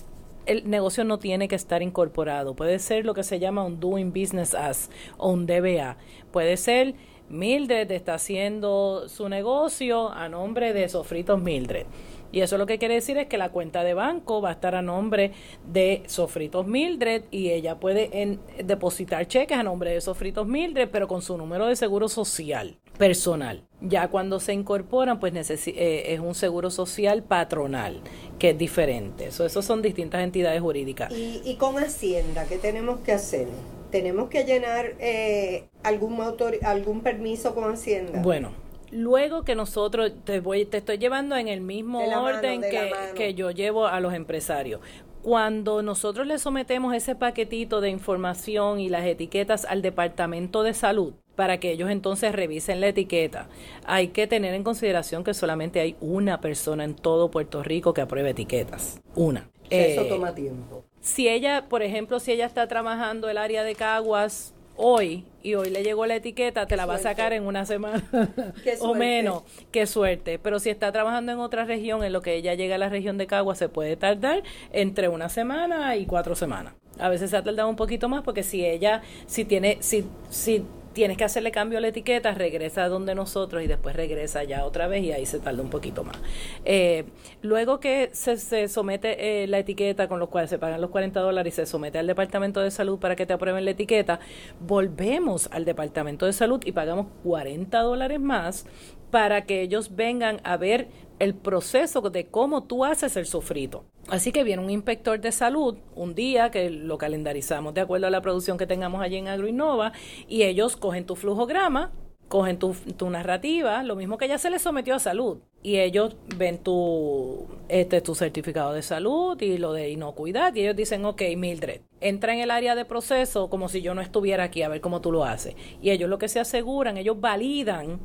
el 0.46 0.70
negocio 0.70 1.04
no 1.04 1.20
tiene 1.20 1.48
que 1.48 1.56
estar 1.56 1.82
incorporado. 1.82 2.56
Puede 2.56 2.80
ser 2.80 3.06
lo 3.06 3.14
que 3.14 3.24
se 3.24 3.40
llama 3.40 3.64
un 3.64 3.80
Doing 3.80 4.12
Business 4.12 4.54
As 4.54 4.90
o 5.18 5.32
un 5.32 5.46
DBA. 5.46 5.98
Puede 6.32 6.58
ser 6.58 6.96
Mildred 7.30 7.90
está 7.92 8.16
haciendo 8.16 9.08
su 9.08 9.30
negocio 9.30 10.12
a 10.12 10.30
nombre 10.30 10.74
de 10.74 10.88
Sofritos 10.90 11.42
Mildred. 11.42 11.86
Y 12.32 12.42
eso 12.42 12.58
lo 12.58 12.66
que 12.66 12.80
quiere 12.80 12.96
decir 12.96 13.18
es 13.18 13.28
que 13.28 13.38
la 13.38 13.50
cuenta 13.50 13.84
de 13.84 13.94
banco 13.94 14.42
va 14.42 14.50
a 14.50 14.54
estar 14.54 14.76
a 14.76 14.82
nombre 14.82 15.32
de 15.66 16.04
Sofritos 16.08 16.68
Mildred 16.68 17.24
y 17.32 17.52
ella 17.52 17.80
puede 17.80 18.40
depositar 18.64 19.28
cheques 19.28 19.58
a 19.58 19.64
nombre 19.64 19.92
de 19.92 20.02
Sofritos 20.02 20.48
Mildred, 20.48 20.90
pero 20.90 21.08
con 21.08 21.22
su 21.22 21.38
número 21.38 21.68
de 21.68 21.76
seguro 21.76 22.10
social 22.10 22.78
personal. 22.98 23.64
Ya 23.82 24.08
cuando 24.08 24.40
se 24.40 24.54
incorporan, 24.54 25.20
pues 25.20 25.34
eh, 25.68 26.14
es 26.14 26.20
un 26.20 26.36
seguro 26.36 26.70
social 26.70 27.24
patronal, 27.24 28.02
que 28.40 28.52
es 28.52 28.58
diferente. 28.58 29.28
Eso, 29.28 29.46
esos 29.46 29.66
son 29.66 29.82
distintas 29.82 30.24
entidades 30.24 30.62
jurídicas. 30.62 31.12
¿Y, 31.12 31.42
y 31.44 31.56
con 31.56 31.78
Hacienda 31.78 32.46
qué 32.46 32.58
tenemos 32.58 33.00
que 33.00 33.12
hacer? 33.12 33.48
¿Tenemos 33.92 34.30
que 34.30 34.46
llenar 34.46 34.94
eh, 35.00 35.68
algún, 35.84 36.14
motor, 36.14 36.58
algún 36.64 37.02
permiso 37.02 37.54
con 37.54 37.72
Hacienda? 37.74 38.22
Bueno, 38.22 38.52
luego 38.90 39.44
que 39.44 39.56
nosotros 39.56 40.14
te 40.24 40.40
voy 40.40 40.66
te 40.66 40.78
estoy 40.78 40.98
llevando 40.98 41.36
en 41.36 41.48
el 41.48 41.62
mismo 41.62 42.00
orden 42.00 42.62
que, 42.62 42.92
que 43.16 43.34
yo 43.34 43.52
llevo 43.52 43.88
a 43.88 44.00
los 44.00 44.14
empresarios 44.14 44.82
cuando 45.24 45.82
nosotros 45.82 46.28
le 46.28 46.38
sometemos 46.38 46.94
ese 46.94 47.16
paquetito 47.16 47.80
de 47.80 47.90
información 47.90 48.80
y 48.80 48.90
las 48.90 49.06
etiquetas 49.06 49.64
al 49.66 49.82
departamento 49.82 50.64
de 50.64 50.74
salud 50.74 51.14
para 51.36 51.60
que 51.60 51.72
ellos 51.72 51.90
entonces 51.90 52.34
revisen 52.34 52.82
la 52.82 52.88
etiqueta. 52.88 53.48
Hay 53.86 54.10
que 54.10 54.28
tener 54.28 54.54
en 54.54 54.63
consideración 54.63 55.24
que 55.24 55.34
solamente 55.34 55.80
hay 55.80 55.96
una 56.00 56.42
persona 56.42 56.84
en 56.84 56.96
todo 56.96 57.32
Puerto 57.32 57.63
Rico 57.63 57.94
que 57.94 58.02
apruebe 58.02 58.32
etiquetas. 58.32 59.02
Una. 59.16 59.50
Eso 59.70 60.02
eh, 60.02 60.10
toma 60.10 60.36
tiempo. 60.36 60.84
Si 61.02 61.28
ella, 61.28 61.66
por 61.68 61.82
ejemplo, 61.84 62.20
si 62.20 62.32
ella 62.32 62.46
está 62.46 62.68
trabajando 62.68 63.30
el 63.30 63.38
área 63.38 63.63
de 63.63 63.75
Caguas 63.75 64.54
hoy 64.75 65.25
y 65.42 65.56
hoy 65.56 65.70
le 65.70 65.84
llegó 65.84 66.06
la 66.06 66.16
etiqueta, 66.16 66.66
te 66.66 66.78
la 66.78 66.86
va 66.86 66.96
a 66.96 67.00
sacar 67.00 67.34
en 67.34 67.44
una 67.44 67.66
semana 67.66 68.04
o 68.80 68.94
menos. 68.94 69.44
Qué 69.72 69.86
suerte. 69.86 70.40
Pero 70.40 70.60
si 70.60 70.70
está 70.70 70.92
trabajando 70.92 71.32
en 71.32 71.40
otra 71.40 71.66
región, 71.66 72.04
en 72.04 72.13
lo 72.13 72.22
que 72.22 72.36
ella 72.36 72.54
llega 72.54 72.75
a 72.75 72.78
la 72.78 72.90
región 72.90 73.18
de 73.18 73.28
Caguas, 73.28 73.58
se 73.58 73.70
puede 73.70 73.98
tardar 73.98 74.44
entre 74.72 75.10
una 75.10 75.30
semana 75.30 75.96
y 75.96 76.06
cuatro 76.06 76.36
semanas. 76.36 76.74
A 77.00 77.10
veces 77.10 77.32
se 77.32 77.38
ha 77.38 77.44
tardado 77.44 77.70
un 77.70 77.75
poquito 77.75 78.08
más 78.08 78.24
porque 78.24 78.44
si 78.44 78.66
ella, 78.66 79.02
si 79.25 79.46
tiene, 79.46 79.78
si, 79.82 80.06
si 80.30 80.63
tienes 80.94 81.18
que 81.18 81.24
hacerle 81.24 81.52
cambio 81.52 81.78
a 81.78 81.82
la 81.82 81.90
etiqueta, 81.90 82.34
regresa 82.34 82.84
a 82.86 82.90
donde 82.90 83.16
nosotros 83.16 83.64
y 83.64 83.68
después 83.68 83.96
regresa 83.96 84.44
ya 84.44 84.66
otra 84.66 84.88
vez 84.88 85.04
y 85.04 85.12
ahí 85.12 85.26
se 85.26 85.40
tarda 85.40 85.62
un 85.62 85.70
poquito 85.70 86.04
más. 86.04 86.18
Eh, 86.66 87.06
luego 87.42 87.80
que 87.80 88.10
se, 88.14 88.68
somete 88.68 89.44
eh, 89.44 89.48
la 89.48 89.60
etiqueta 89.60 90.08
con 90.08 90.20
los 90.20 90.30
cuales 90.30 90.50
se 90.50 90.60
pagan 90.60 90.82
los 90.82 90.90
40 90.90 91.20
dólares 91.20 91.54
y 91.54 91.56
se 91.56 91.66
somete 91.66 92.00
al 92.00 92.08
Departamento 92.08 92.62
de 92.62 92.72
Salud 92.72 93.00
para 93.00 93.16
que 93.16 93.26
te 93.26 93.34
aprueben 93.34 93.66
la 93.66 93.72
etiqueta, 93.72 94.20
volvemos 94.60 95.50
al 95.52 95.66
Departamento 95.66 96.26
de 96.26 96.34
Salud 96.34 96.62
y 96.66 96.72
pagamos 96.72 97.08
40 97.24 97.80
dólares 97.80 98.20
más 98.20 98.66
para 99.14 99.46
que 99.46 99.62
ellos 99.62 99.96
vengan 99.96 100.42
a 100.44 100.58
ver 100.58 100.88
el 101.20 101.36
proceso 101.36 102.01
de 102.01 102.27
cómo 102.27 102.63
tú 102.63 102.86
haces 102.86 103.15
el 103.17 103.25
sofrito. 103.25 103.86
Así 104.10 104.32
que 104.32 104.43
viene 104.43 104.63
un 104.63 104.70
inspector 104.70 105.20
de 105.20 105.32
salud 105.32 105.77
un 105.96 106.13
día 106.15 106.51
que 106.51 106.70
lo 106.70 106.98
calendarizamos 106.98 107.74
de 107.74 107.82
acuerdo 107.82 108.08
a 108.08 108.10
la 108.10 108.22
producción 108.22 108.58
que 108.58 108.67
tengamos 108.67 109.01
allí 109.01 109.17
en 109.17 109.27
AgroInnova 109.27 109.93
y 110.27 110.43
ellos 110.43 110.75
cogen 110.75 111.05
tu 111.05 111.15
flujograma, 111.15 111.93
cogen 112.27 112.58
tu, 112.58 112.74
tu, 112.98 113.10
narrativa, 113.10 113.84
lo 113.84 113.96
mismo 113.96 114.17
que 114.17 114.27
ya 114.27 114.38
se 114.38 114.50
les 114.50 114.62
sometió 114.62 114.96
a 114.96 115.00
salud 115.00 115.39
y 115.62 115.77
ellos 115.77 116.15
ven 116.36 116.58
tu 116.58 117.46
este 117.70 118.01
tu 118.01 118.15
certificado 118.15 118.74
de 118.74 118.82
salud 118.82 119.39
y 119.41 119.58
lo 119.58 119.72
de 119.72 119.89
inocuidad 119.89 120.53
y 120.55 120.62
ellos 120.62 120.75
dicen, 120.75 121.05
ok, 121.05 121.22
Mildred, 121.38 121.82
entra 122.01 122.34
en 122.34 122.39
el 122.39 122.51
área 122.51 122.75
de 122.75 122.86
proceso 122.86 123.50
como 123.50 123.70
si 123.70 123.82
yo 123.82 123.93
no 123.93 124.01
estuviera 124.01 124.43
aquí 124.43 124.63
a 124.63 124.70
ver 124.70 124.82
cómo 124.82 125.00
tú 125.00 125.12
lo 125.12 125.24
haces. 125.24 125.55
Y 125.82 125.91
ellos 125.91 126.10
lo 126.10 126.17
que 126.17 126.27
se 126.27 126.39
aseguran, 126.39 126.98
ellos 126.98 127.20
validan 127.22 128.00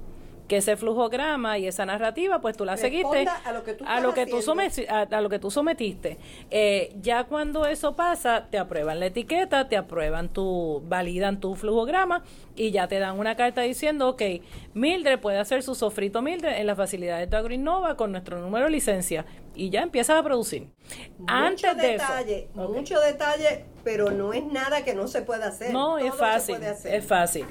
que 0.49 0.57
ese 0.57 0.77
flujograma 0.77 1.59
y 1.59 1.67
esa 1.67 1.85
narrativa, 1.85 2.41
pues 2.41 2.57
tú 2.57 2.65
la 2.65 2.77
seguiste 2.77 3.27
a 3.45 3.53
lo 3.53 3.63
que 3.63 3.75
tú, 3.75 3.85
a 3.87 4.01
lo 4.01 4.15
que 4.15 4.27
tú, 4.27 4.35
a, 4.89 5.21
lo 5.21 5.29
que 5.29 5.39
tú 5.39 5.51
sometiste. 5.51 6.19
Eh, 6.51 6.95
ya 7.01 7.25
cuando 7.25 7.67
eso 7.67 7.95
pasa, 7.95 8.49
te 8.51 8.59
aprueban 8.59 8.99
la 8.99 9.07
etiqueta, 9.07 9.69
te 9.69 9.77
aprueban 9.77 10.31
tu, 10.31 10.83
validan 10.87 11.39
tu 11.39 11.55
flujograma 11.55 12.25
y 12.57 12.71
ya 12.71 12.89
te 12.89 12.99
dan 12.99 13.19
una 13.19 13.37
carta 13.37 13.61
diciendo, 13.61 14.09
ok, 14.09 14.23
Mildred 14.73 15.21
puede 15.21 15.39
hacer 15.39 15.63
su 15.63 15.75
sofrito 15.75 16.23
Mildred 16.23 16.59
en 16.59 16.67
las 16.67 16.79
facilidades 16.79 17.29
de 17.29 17.37
AgroInnova 17.37 17.97
con 17.97 18.11
nuestro 18.11 18.41
número 18.41 18.65
de 18.65 18.71
licencia 18.71 19.27
y 19.55 19.69
ya 19.69 19.83
empiezas 19.83 20.19
a 20.19 20.23
producir. 20.23 20.69
Antes 21.27 21.77
de 21.77 21.89
detalle, 21.89 22.49
eso, 22.51 22.69
mucho 22.69 22.99
detalle, 23.01 23.67
pero 23.85 24.11
no 24.11 24.33
es 24.33 24.45
nada 24.47 24.83
que 24.83 24.95
no 24.95 25.09
se 25.09 25.21
pueda 25.21 25.49
hacer. 25.49 25.75
No, 25.75 25.99
es 25.99 26.15
fácil, 26.15 26.57
es 26.63 27.05
fácil. 27.05 27.45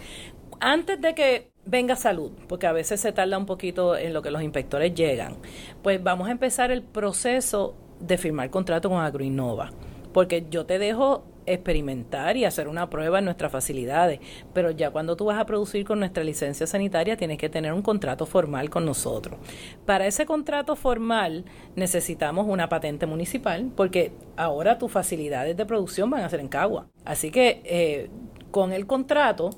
Antes 0.60 1.00
de 1.00 1.14
que 1.14 1.52
venga 1.68 1.96
salud, 1.96 2.32
porque 2.48 2.68
a 2.68 2.72
veces 2.72 3.00
se 3.00 3.12
tarda 3.12 3.38
un 3.38 3.46
poquito 3.46 3.96
en 3.96 4.14
lo 4.14 4.22
que 4.22 4.32
los 4.32 4.42
inspectores 4.42 4.96
llegan, 4.96 5.36
pues 5.84 6.02
vamos 6.02 6.30
a 6.30 6.32
empezar 6.32 6.72
el 6.72 6.82
proceso 6.82 7.76
de 8.00 8.18
firmar 8.18 8.50
contrato 8.50 8.90
con 8.90 9.00
AgroInnova, 9.00 9.72
porque 10.14 10.46
yo 10.50 10.66
te 10.66 10.80
dejo 10.80 11.24
experimentar 11.46 12.36
y 12.36 12.46
hacer 12.46 12.68
una 12.68 12.90
prueba 12.90 13.20
en 13.20 13.26
nuestras 13.26 13.52
facilidades, 13.52 14.20
pero 14.54 14.70
ya 14.72 14.92
cuando 14.92 15.16
tú 15.16 15.26
vas 15.26 15.40
a 15.40 15.46
producir 15.46 15.86
con 15.86 16.00
nuestra 16.00 16.24
licencia 16.24 16.68
sanitaria 16.68 17.16
tienes 17.16 17.38
que 17.38 17.50
tener 17.50 17.74
un 17.74 17.82
contrato 17.82 18.26
formal 18.26 18.70
con 18.70 18.86
nosotros. 18.86 19.40
Para 19.86 20.08
ese 20.08 20.26
contrato 20.26 20.76
formal 20.76 21.46
necesitamos 21.76 22.48
una 22.48 22.68
patente 22.68 23.06
municipal, 23.06 23.72
porque 23.76 24.12
ahora 24.36 24.78
tus 24.78 24.92
facilidades 24.92 25.56
de 25.56 25.66
producción 25.66 26.10
van 26.10 26.24
a 26.24 26.30
ser 26.30 26.42
en 26.42 26.50
Cagua. 26.50 26.88
Así 27.06 27.32
que 27.32 27.62
eh, 27.64 28.10
con 28.52 28.74
el 28.74 28.86
contrato 28.86 29.52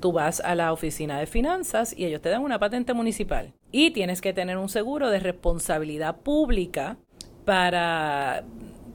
tú 0.00 0.12
vas 0.12 0.40
a 0.40 0.54
la 0.54 0.72
oficina 0.72 1.18
de 1.18 1.26
finanzas 1.26 1.94
y 1.96 2.04
ellos 2.04 2.20
te 2.20 2.28
dan 2.28 2.42
una 2.42 2.58
patente 2.58 2.94
municipal. 2.94 3.52
Y 3.70 3.90
tienes 3.90 4.20
que 4.20 4.32
tener 4.32 4.56
un 4.56 4.68
seguro 4.68 5.10
de 5.10 5.20
responsabilidad 5.20 6.16
pública 6.16 6.96
para 7.44 8.44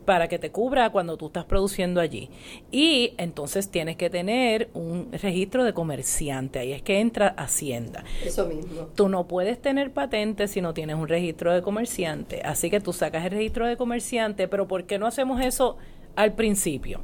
para 0.05 0.27
que 0.27 0.39
te 0.39 0.51
cubra 0.51 0.89
cuando 0.89 1.17
tú 1.17 1.27
estás 1.27 1.45
produciendo 1.45 2.01
allí. 2.01 2.29
Y 2.71 3.13
entonces 3.17 3.69
tienes 3.69 3.95
que 3.95 4.09
tener 4.09 4.69
un 4.73 5.11
registro 5.11 5.63
de 5.63 5.73
comerciante, 5.73 6.59
ahí 6.59 6.73
es 6.73 6.81
que 6.81 6.99
entra 6.99 7.29
Hacienda. 7.29 8.03
Eso 8.23 8.45
mismo. 8.45 8.89
Tú 8.95 9.09
no 9.09 9.27
puedes 9.27 9.61
tener 9.61 9.91
patente 9.91 10.47
si 10.47 10.61
no 10.61 10.73
tienes 10.73 10.95
un 10.95 11.07
registro 11.07 11.53
de 11.53 11.61
comerciante, 11.61 12.41
así 12.43 12.69
que 12.69 12.79
tú 12.79 12.93
sacas 12.93 13.25
el 13.25 13.31
registro 13.31 13.67
de 13.67 13.77
comerciante, 13.77 14.47
pero 14.47 14.67
¿por 14.67 14.85
qué 14.85 14.99
no 14.99 15.07
hacemos 15.07 15.41
eso 15.41 15.77
al 16.15 16.33
principio? 16.33 17.01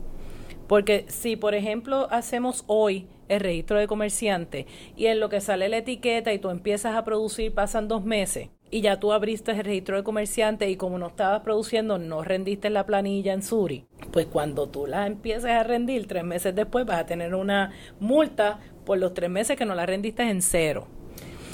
Porque 0.69 1.05
si, 1.07 1.35
por 1.35 1.55
ejemplo, 1.55 2.07
hacemos 2.11 2.63
hoy 2.67 3.07
el 3.27 3.39
registro 3.39 3.79
de 3.79 3.87
comerciante 3.87 4.67
y 4.95 5.07
en 5.07 5.19
lo 5.19 5.27
que 5.27 5.41
sale 5.41 5.67
la 5.67 5.77
etiqueta 5.77 6.31
y 6.31 6.37
tú 6.37 6.51
empiezas 6.51 6.95
a 6.95 7.03
producir 7.03 7.51
pasan 7.55 7.87
dos 7.87 8.05
meses 8.05 8.49
y 8.69 8.81
ya 8.81 8.99
tú 8.99 9.11
abriste 9.11 9.51
el 9.51 9.63
registro 9.63 9.97
de 9.97 10.03
comerciante 10.03 10.69
y 10.69 10.75
como 10.75 10.99
no 10.99 11.07
estabas 11.07 11.41
produciendo 11.41 11.97
no 11.97 12.23
rendiste 12.23 12.69
la 12.69 12.85
planilla 12.85 13.33
en 13.33 13.41
Suri, 13.41 13.85
pues 14.11 14.27
cuando 14.27 14.69
tú 14.69 14.85
la 14.85 15.07
empieces 15.07 15.45
a 15.45 15.63
rendir 15.63 16.05
tres 16.05 16.23
meses 16.23 16.53
después 16.53 16.85
vas 16.85 16.99
a 16.99 17.05
tener 17.07 17.33
una 17.33 17.71
multa 17.99 18.59
por 18.85 18.99
los 18.99 19.15
tres 19.15 19.31
meses 19.31 19.57
que 19.57 19.65
no 19.65 19.73
la 19.73 19.87
rendiste 19.87 20.21
en 20.21 20.43
cero. 20.43 20.87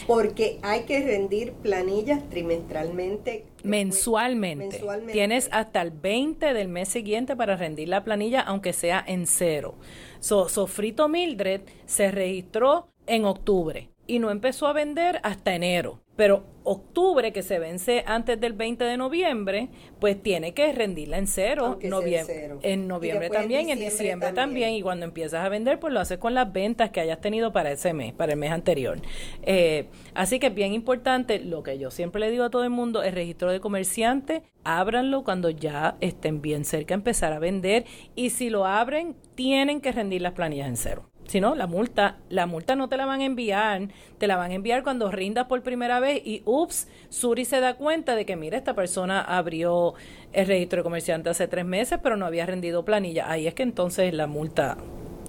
Porque 0.08 0.60
hay 0.62 0.84
que 0.84 1.00
rendir 1.02 1.54
planillas 1.54 2.28
trimestralmente. 2.30 3.46
Mensualmente. 3.64 4.68
mensualmente. 4.68 5.14
Tienes 5.14 5.50
hasta 5.52 5.82
el 5.82 5.92
20 5.92 6.54
del 6.54 6.68
mes 6.68 6.90
siguiente 6.90 7.36
para 7.36 7.56
rendir 7.56 7.90
la 7.90 8.04
planilla, 8.04 8.42
aunque 8.42 8.74
sea 8.74 9.04
en 9.06 9.26
cero. 9.26 9.76
Sofrito 10.20 11.10
Mildred 11.10 11.62
se 11.86 12.12
registró 12.12 12.88
en 13.08 13.26
octubre 13.26 13.90
y 14.08 14.20
no 14.20 14.32
empezó 14.32 14.68
a 14.68 14.74
vender 14.74 15.20
hasta 15.24 15.56
enero. 15.56 16.02
Pero 16.16 16.46
octubre, 16.64 17.34
que 17.34 17.44
se 17.44 17.60
vence 17.60 18.04
antes 18.08 18.40
del 18.40 18.54
20 18.54 18.86
de 18.86 18.96
noviembre, 18.96 19.70
pues 20.00 20.22
tiene 20.22 20.54
que 20.54 20.72
rendirla 20.72 21.18
en 21.18 21.28
cero. 21.28 21.78
Noviembre, 21.84 22.52
En 22.62 22.88
noviembre 22.88 23.30
también, 23.30 23.70
en 23.70 23.80
diciembre, 23.80 24.32
también. 24.32 24.74
Y 24.74 24.82
cuando 24.82 25.06
empiezas 25.06 25.46
a 25.46 25.50
vender, 25.50 25.78
pues 25.80 25.94
lo 25.94 26.00
haces 26.00 26.18
con 26.18 26.34
las 26.34 26.52
ventas 26.54 26.92
que 26.92 27.02
hayas 27.02 27.20
tenido 27.20 27.52
para 27.52 27.72
ese 27.72 27.94
mes, 27.94 28.14
para 28.14 28.32
el 28.32 28.40
mes 28.40 28.52
anterior. 28.52 29.00
Eh, 29.44 29.88
así 30.14 30.40
que 30.40 30.48
es 30.48 30.56
bien 30.56 30.74
importante, 30.74 31.40
lo 31.40 31.64
que 31.64 31.78
yo 31.78 31.92
siempre 31.92 32.22
le 32.22 32.32
digo 32.32 32.46
a 32.46 32.50
todo 32.50 32.64
el 32.64 32.70
mundo, 32.70 33.04
el 33.04 33.14
registro 33.14 33.52
de 33.52 33.60
comerciante, 33.60 34.44
ábranlo 34.64 35.24
cuando 35.26 35.50
ya 35.50 35.98
estén 36.00 36.42
bien 36.42 36.64
cerca 36.64 36.94
de 36.94 37.00
empezar 37.00 37.34
a 37.34 37.40
vender. 37.40 37.86
Y 38.16 38.30
si 38.30 38.50
lo 38.50 38.66
abren, 38.66 39.18
tienen 39.36 39.82
que 39.82 39.92
rendir 39.92 40.22
las 40.22 40.32
planillas 40.32 40.70
en 40.70 40.78
cero. 40.78 41.10
Si 41.28 41.42
no, 41.42 41.56
la 41.56 41.66
multa, 41.66 42.18
la 42.30 42.46
multa 42.46 42.76
no 42.76 42.88
te 42.88 42.98
la 42.98 43.06
van 43.06 43.22
a 43.22 43.26
enviar, 43.26 43.90
te 44.20 44.28
la 44.28 44.38
van 44.38 44.52
a 44.52 44.54
enviar 44.54 44.84
cuando 44.84 45.12
rindas 45.12 45.48
por 45.48 45.64
primera 45.64 46.00
vez 46.00 46.22
y 46.24 46.44
ups, 46.46 46.88
Suri 47.10 47.46
se 47.46 47.60
da 47.60 47.76
cuenta 47.76 48.16
de 48.16 48.26
que 48.26 48.36
mira, 48.36 48.58
esta 48.58 48.76
persona 48.76 49.22
abrió 49.22 49.96
el 50.34 50.46
registro 50.46 50.78
de 50.78 50.84
comerciante 50.84 51.30
hace 51.30 51.48
tres 51.48 51.66
meses, 51.66 52.00
pero 52.02 52.16
no 52.16 52.26
había 52.26 52.46
rendido 52.46 52.86
planilla. 52.86 53.30
Ahí 53.30 53.48
es 53.48 53.54
que 53.56 53.64
entonces 53.64 54.14
la 54.14 54.28
multa 54.28 54.78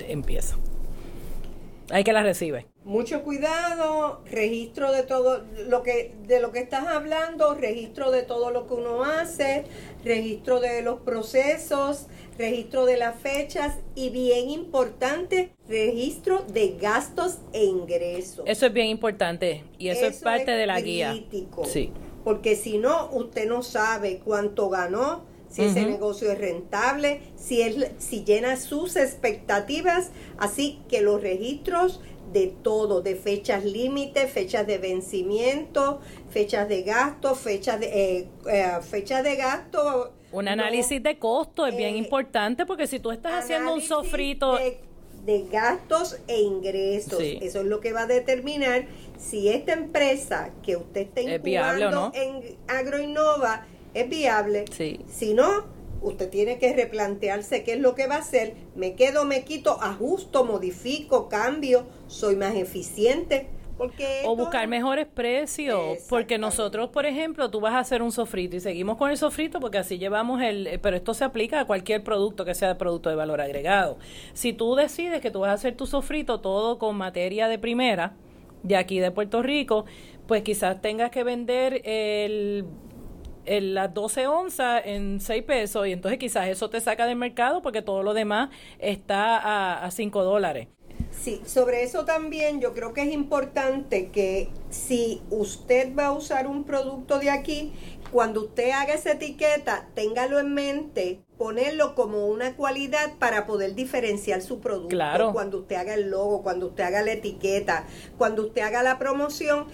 empieza. 0.07 0.57
Hay 1.91 2.03
que 2.03 2.13
la 2.13 2.23
recibe. 2.23 2.67
Mucho 2.85 3.23
cuidado, 3.23 4.23
registro 4.31 4.91
de 4.93 5.05
todo 5.05 5.45
lo 5.69 5.83
que 5.83 6.15
de 6.27 6.41
lo 6.41 6.51
que 6.51 6.59
estás 6.59 6.87
hablando, 6.89 7.55
registro 7.55 8.11
de 8.11 8.23
todo 8.23 8.51
lo 8.51 8.67
que 8.67 8.75
uno 8.75 9.05
hace, 9.05 9.65
registro 10.07 10.61
de 10.61 10.83
los 10.83 11.01
procesos, 11.01 12.07
registro 12.39 12.87
de 12.87 12.97
las 12.97 13.21
fechas 13.21 13.75
y 13.95 14.11
bien 14.11 14.51
importante, 14.51 15.51
registro 15.69 16.45
de 16.53 16.77
gastos 16.81 17.39
e 17.53 17.65
ingresos. 17.65 18.45
Eso 18.47 18.67
es 18.67 18.73
bien 18.73 18.87
importante 18.87 19.65
y 19.79 19.89
eso, 19.89 20.07
es 20.07 20.19
parte 20.19 20.53
de 20.53 20.67
la 20.67 20.81
crítico, 20.81 21.63
guía. 21.63 21.73
Sí. 21.73 21.93
Porque 22.25 22.57
si 22.57 22.79
no, 22.79 23.11
usted 23.13 23.49
no 23.49 23.63
sabe 23.63 24.21
cuánto 24.25 24.69
ganó, 24.69 25.25
si 25.49 25.63
ese 25.63 25.87
negocio 25.87 26.31
es 26.31 26.39
rentable, 26.39 27.21
si, 27.37 27.63
él, 27.63 27.89
si 27.99 28.25
llena 28.25 28.57
sus 28.57 28.97
expectativas. 28.97 30.11
Así 30.39 30.81
que 30.89 31.01
los 31.01 31.23
registros 31.23 32.01
de 32.37 32.49
todo, 32.63 33.01
de 33.01 33.17
fechas 33.17 33.65
límite, 33.65 34.27
fechas 34.27 34.67
de 34.67 34.77
vencimiento, 34.77 36.01
fechas 36.29 36.69
de 36.69 36.83
gasto, 36.83 37.35
fechas 37.35 37.81
de, 37.81 37.87
eh, 37.87 38.29
eh 38.47 39.23
de 39.23 39.37
gasto. 39.37 40.13
Un 40.33 40.47
análisis 40.47 41.03
de 41.03 41.19
costo 41.19 41.67
es 41.67 41.75
bien 41.75 41.95
eh, 41.95 41.99
importante 41.99 42.67
porque 42.67 42.87
si 42.87 43.01
tú 43.01 43.11
estás 43.11 43.45
haciendo 43.45 43.73
un 43.73 43.81
sofrito... 43.81 44.59
De, 45.25 45.45
gastos 45.51 46.21
e 46.29 46.41
ingresos, 46.41 47.21
eso 47.21 47.61
es 47.61 47.67
lo 47.67 47.81
que 47.81 47.93
va 47.93 48.03
a 48.03 48.07
determinar 48.07 48.87
si 49.19 49.49
esta 49.49 49.73
empresa 49.73 50.51
que 50.63 50.77
usted 50.77 51.01
está 51.01 51.21
incubando 51.21 52.13
en 52.15 52.57
Agroinnova 52.69 53.67
es 53.93 54.09
viable. 54.09 54.67
Si 55.09 55.35
no, 55.35 55.65
usted 56.03 56.31
tiene 56.31 56.59
que 56.59 56.75
replantearse 56.75 57.65
qué 57.65 57.75
es 57.75 57.81
lo 57.81 57.95
que 57.95 58.07
va 58.07 58.17
a 58.17 58.19
hacer. 58.19 58.55
Me 58.75 58.95
quedo, 58.95 59.25
me 59.25 59.45
quito, 59.45 59.81
ajusto, 59.83 60.45
modifico, 60.45 61.29
cambio, 61.29 61.85
soy 62.07 62.37
más 62.37 62.55
eficiente. 62.55 63.49
Porque 63.77 64.23
o 64.25 64.35
buscar 64.35 64.67
mejores 64.69 65.07
precios, 65.07 65.99
porque 66.09 66.39
nosotros, 66.39 66.89
por 66.89 67.05
ejemplo, 67.05 67.51
tú 67.51 67.61
vas 67.61 67.75
a 67.75 67.81
hacer 67.81 68.01
un 68.01 68.11
sofrito 68.11 68.57
y 68.57 68.61
seguimos 68.61 68.97
con 68.97 69.11
el 69.11 69.19
sofrito 69.19 69.61
porque 69.61 69.77
así 69.77 69.99
llevamos 69.99 70.41
el, 70.41 70.67
eh, 70.67 70.79
pero 70.79 70.97
esto 70.97 71.13
se 71.13 71.25
aplica 71.25 71.61
a 71.61 71.67
cualquier 71.67 72.03
producto 72.03 72.47
que 72.47 72.55
sea 72.55 72.69
de 72.69 72.75
producto 72.77 73.11
de 73.11 73.17
valor 73.17 73.43
agregado. 73.43 73.99
Si 74.33 74.55
tú 74.55 74.77
decides 74.77 75.21
que 75.21 75.31
tú 75.31 75.41
vas 75.41 75.51
a 75.51 75.55
hacer 75.55 75.77
tu 75.77 75.87
sofrito 75.87 76.41
todo 76.41 76.79
con 76.79 76.97
materia 76.97 77.49
de 77.49 77.59
primera, 77.59 78.15
de 78.63 78.77
aquí 78.77 78.99
de 78.99 79.11
Puerto 79.11 79.43
Rico, 79.43 79.85
pues 80.27 80.43
quizás 80.43 80.81
tengas 80.81 81.11
que 81.11 81.23
vender 81.23 81.83
el 81.85 82.65
las 83.47 83.93
12 83.95 84.27
onzas 84.27 84.83
en 84.85 85.21
6 85.21 85.43
pesos 85.45 85.87
y 85.87 85.93
entonces 85.93 86.19
quizás 86.19 86.49
eso 86.49 86.71
te 86.71 86.81
saca 86.81 87.07
del 87.07 87.17
mercado 87.17 87.63
porque 87.63 87.83
todo 87.83 88.03
lo 88.03 88.15
demás 88.15 88.51
está 88.79 89.39
a, 89.39 89.85
a 89.85 89.91
5 89.91 90.25
dólares. 90.25 90.69
Sí, 91.11 91.43
sobre 91.45 91.83
eso 91.83 92.05
también 92.05 92.61
yo 92.61 92.73
creo 92.73 92.93
que 92.93 93.03
es 93.03 93.13
importante 93.13 94.11
que 94.11 94.51
si 94.71 95.23
usted 95.31 95.95
va 95.95 96.07
a 96.07 96.13
usar 96.13 96.47
un 96.47 96.65
producto 96.65 97.19
de 97.19 97.31
aquí, 97.31 97.73
cuando 98.13 98.43
usted 98.43 98.71
haga 98.71 98.95
esa 98.95 99.13
etiqueta, 99.13 99.89
téngalo 99.95 100.39
en 100.39 100.55
mente, 100.55 101.21
ponerlo 101.37 101.95
como 101.95 102.27
una 102.27 102.57
cualidad 102.57 103.15
para 103.19 103.47
poder 103.47 103.75
diferenciar 103.75 104.43
su 104.43 104.61
producto. 104.61 104.89
Claro. 104.89 105.33
Cuando 105.33 105.59
usted 105.59 105.77
haga 105.77 105.95
el 105.95 106.11
logo, 106.11 106.43
cuando 106.43 106.69
usted 106.69 106.85
haga 106.85 107.03
la 107.03 107.13
etiqueta, 107.13 107.87
cuando 108.17 108.47
usted 108.47 108.63
haga 108.63 108.83
la 108.83 108.99
promoción, 108.99 109.67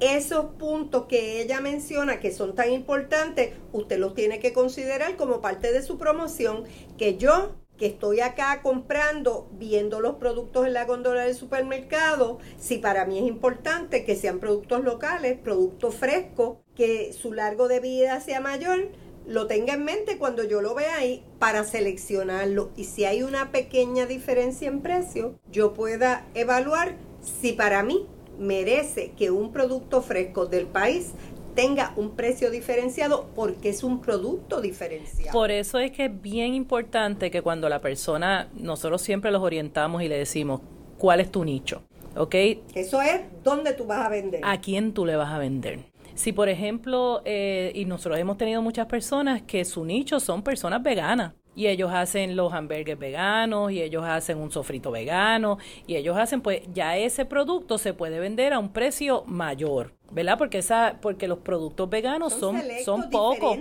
esos 0.00 0.46
puntos 0.58 1.04
que 1.06 1.40
ella 1.42 1.60
menciona 1.60 2.20
que 2.20 2.32
son 2.32 2.54
tan 2.54 2.72
importantes, 2.72 3.54
usted 3.72 3.98
los 3.98 4.14
tiene 4.14 4.40
que 4.40 4.52
considerar 4.52 5.16
como 5.16 5.40
parte 5.40 5.72
de 5.72 5.82
su 5.82 5.98
promoción, 5.98 6.64
que 6.98 7.16
yo 7.16 7.54
que 7.80 7.86
estoy 7.86 8.20
acá 8.20 8.60
comprando, 8.60 9.48
viendo 9.52 10.00
los 10.00 10.16
productos 10.16 10.66
en 10.66 10.74
la 10.74 10.84
góndola 10.84 11.24
del 11.24 11.34
supermercado, 11.34 12.38
si 12.58 12.76
para 12.76 13.06
mí 13.06 13.18
es 13.18 13.24
importante 13.24 14.04
que 14.04 14.16
sean 14.16 14.38
productos 14.38 14.84
locales, 14.84 15.38
productos 15.38 15.94
frescos, 15.94 16.58
que 16.74 17.14
su 17.14 17.32
largo 17.32 17.68
de 17.68 17.80
vida 17.80 18.20
sea 18.20 18.42
mayor, 18.42 18.90
lo 19.26 19.46
tenga 19.46 19.72
en 19.72 19.84
mente 19.86 20.18
cuando 20.18 20.44
yo 20.44 20.60
lo 20.60 20.74
vea 20.74 20.96
ahí 20.96 21.24
para 21.38 21.64
seleccionarlo. 21.64 22.70
Y 22.76 22.84
si 22.84 23.06
hay 23.06 23.22
una 23.22 23.50
pequeña 23.50 24.04
diferencia 24.04 24.68
en 24.68 24.82
precio, 24.82 25.38
yo 25.50 25.72
pueda 25.72 26.26
evaluar 26.34 26.96
si 27.22 27.52
para 27.52 27.82
mí 27.82 28.06
merece 28.40 29.12
que 29.16 29.30
un 29.30 29.52
producto 29.52 30.02
fresco 30.02 30.46
del 30.46 30.66
país 30.66 31.12
tenga 31.54 31.92
un 31.96 32.16
precio 32.16 32.50
diferenciado 32.50 33.28
porque 33.34 33.68
es 33.68 33.84
un 33.84 34.00
producto 34.00 34.60
diferenciado. 34.60 35.32
Por 35.32 35.50
eso 35.50 35.78
es 35.78 35.92
que 35.92 36.06
es 36.06 36.20
bien 36.20 36.54
importante 36.54 37.30
que 37.30 37.42
cuando 37.42 37.68
la 37.68 37.80
persona, 37.80 38.48
nosotros 38.54 39.02
siempre 39.02 39.30
los 39.30 39.42
orientamos 39.42 40.02
y 40.02 40.08
le 40.08 40.16
decimos, 40.16 40.62
¿cuál 40.98 41.20
es 41.20 41.30
tu 41.30 41.44
nicho? 41.44 41.82
¿Ok? 42.16 42.34
Eso 42.74 43.02
es 43.02 43.20
dónde 43.44 43.74
tú 43.74 43.84
vas 43.84 44.06
a 44.06 44.08
vender. 44.08 44.40
¿A 44.42 44.60
quién 44.60 44.92
tú 44.94 45.04
le 45.04 45.16
vas 45.16 45.32
a 45.32 45.38
vender? 45.38 45.90
Si, 46.14 46.32
por 46.32 46.48
ejemplo, 46.48 47.22
eh, 47.24 47.72
y 47.74 47.84
nosotros 47.84 48.18
hemos 48.18 48.36
tenido 48.36 48.62
muchas 48.62 48.86
personas 48.86 49.42
que 49.42 49.64
su 49.64 49.84
nicho 49.84 50.20
son 50.20 50.42
personas 50.42 50.82
veganas, 50.82 51.32
y 51.54 51.66
ellos 51.66 51.90
hacen 51.92 52.36
los 52.36 52.52
hamburgues 52.52 52.98
veganos 52.98 53.72
y 53.72 53.82
ellos 53.82 54.04
hacen 54.04 54.38
un 54.38 54.50
sofrito 54.50 54.90
vegano 54.90 55.58
y 55.86 55.96
ellos 55.96 56.16
hacen 56.16 56.40
pues 56.40 56.62
ya 56.72 56.96
ese 56.96 57.24
producto 57.24 57.78
se 57.78 57.94
puede 57.94 58.18
vender 58.20 58.52
a 58.52 58.58
un 58.58 58.72
precio 58.72 59.24
mayor 59.26 59.92
¿verdad? 60.10 60.36
Porque 60.38 60.58
esa, 60.58 60.96
porque 61.00 61.28
los 61.28 61.38
productos 61.38 61.88
veganos 61.88 62.32
son, 62.32 62.60
son, 62.84 63.10
pocos. 63.10 63.58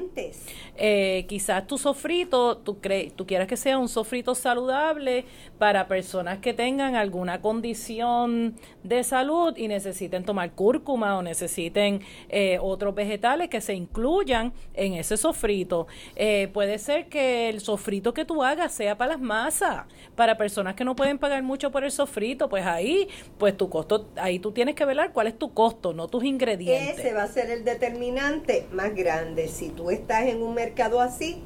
Eh, 0.76 1.26
quizás 1.28 1.68
tu 1.68 1.78
sofrito, 1.78 2.58
tú, 2.58 2.80
crees 2.80 3.14
tú 3.14 3.28
quieras 3.28 3.48
que 3.48 3.58
sea 3.58 3.78
un 3.78 3.90
sofrito 3.90 4.34
saludable 4.34 5.26
para 5.58 5.88
personas 5.88 6.40
que 6.40 6.54
tengan 6.54 6.96
alguna 6.96 7.42
condición 7.42 8.56
de 8.84 9.04
salud 9.04 9.56
y 9.58 9.68
necesiten 9.68 10.24
tomar 10.24 10.52
cúrcuma 10.54 11.18
o 11.18 11.22
necesiten 11.22 12.02
eh, 12.30 12.58
otros 12.62 12.96
vegetales 12.96 13.50
que 13.50 13.62
se 13.62 13.74
incluyan 13.74 14.54
en 14.74 14.94
ese 14.94 15.18
sofrito. 15.18 15.88
Eh, 16.16 16.50
puede 16.54 16.80
ser 16.80 17.10
que 17.10 17.50
el 17.50 17.60
sofrito 17.62 18.14
que 18.14 18.26
tú 18.26 18.44
hagas 18.44 18.74
sea 18.74 18.98
para 18.98 19.14
las 19.14 19.22
masas, 19.22 19.86
para 20.16 20.38
personas 20.38 20.76
que 20.76 20.84
no 20.84 20.96
pueden 20.96 21.20
pagar 21.20 21.44
mucho 21.44 21.72
por 21.72 21.84
el 21.84 21.92
sofrito, 21.92 22.50
pues 22.50 22.66
ahí, 22.66 23.08
pues 23.38 23.56
tu 23.56 23.70
costo, 23.70 24.10
ahí 24.16 24.40
tú 24.40 24.52
tienes 24.52 24.76
que 24.76 24.86
velar 24.86 25.14
cuál 25.14 25.28
es 25.28 25.38
tu 25.38 25.54
costo, 25.54 25.94
no 25.94 26.08
tus 26.08 26.24
ingresos 26.24 26.38
ese 26.41 27.13
va 27.13 27.23
a 27.23 27.28
ser 27.28 27.49
el 27.52 27.63
determinante 27.63 28.65
más 28.71 28.95
grande. 28.95 29.47
Si 29.47 29.69
tú 29.69 29.91
estás 29.91 30.25
en 30.25 30.41
un 30.41 30.54
mercado 30.54 31.02
así, 31.02 31.41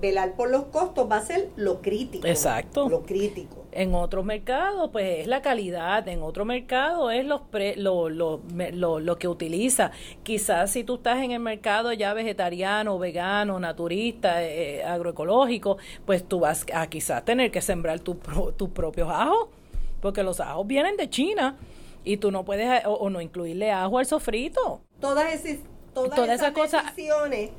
velar 0.00 0.34
por 0.34 0.50
los 0.50 0.64
costos 0.64 1.10
va 1.10 1.16
a 1.16 1.22
ser 1.22 1.48
lo 1.56 1.80
crítico. 1.82 2.26
Exacto. 2.26 2.88
Lo 2.88 3.02
crítico. 3.02 3.66
En 3.72 3.94
otro 3.94 4.22
mercado, 4.22 4.90
pues 4.90 5.20
es 5.20 5.26
la 5.26 5.42
calidad. 5.42 6.06
En 6.08 6.22
otro 6.22 6.44
mercado 6.44 7.10
es 7.10 7.24
los 7.24 7.42
lo, 7.76 8.08
lo, 8.08 8.40
lo, 9.00 9.18
que 9.18 9.28
utiliza. 9.28 9.90
Quizás 10.22 10.72
si 10.72 10.84
tú 10.84 10.96
estás 10.96 11.22
en 11.22 11.32
el 11.32 11.40
mercado 11.40 11.92
ya 11.92 12.14
vegetariano, 12.14 12.98
vegano, 12.98 13.60
naturista, 13.60 14.42
eh, 14.42 14.82
agroecológico, 14.84 15.78
pues 16.06 16.24
tú 16.24 16.40
vas 16.40 16.64
a 16.72 16.86
quizás 16.88 17.24
tener 17.24 17.50
que 17.50 17.60
sembrar 17.60 18.00
tus 18.00 18.16
propios 18.70 19.08
ajos, 19.10 19.48
porque 20.00 20.22
los 20.22 20.40
ajos 20.40 20.66
vienen 20.66 20.96
de 20.96 21.10
China 21.10 21.56
y 22.08 22.16
tú 22.16 22.30
no 22.30 22.44
puedes 22.44 22.82
o, 22.86 23.10
no 23.10 23.20
incluirle 23.20 23.70
ajo 23.70 23.98
al 23.98 24.06
sofrito. 24.06 24.80
Todas 24.98 25.34
esas, 25.34 25.58
todas, 25.92 26.30
esas, 26.30 26.52
cosas 26.52 26.84
decisiones 26.84 27.50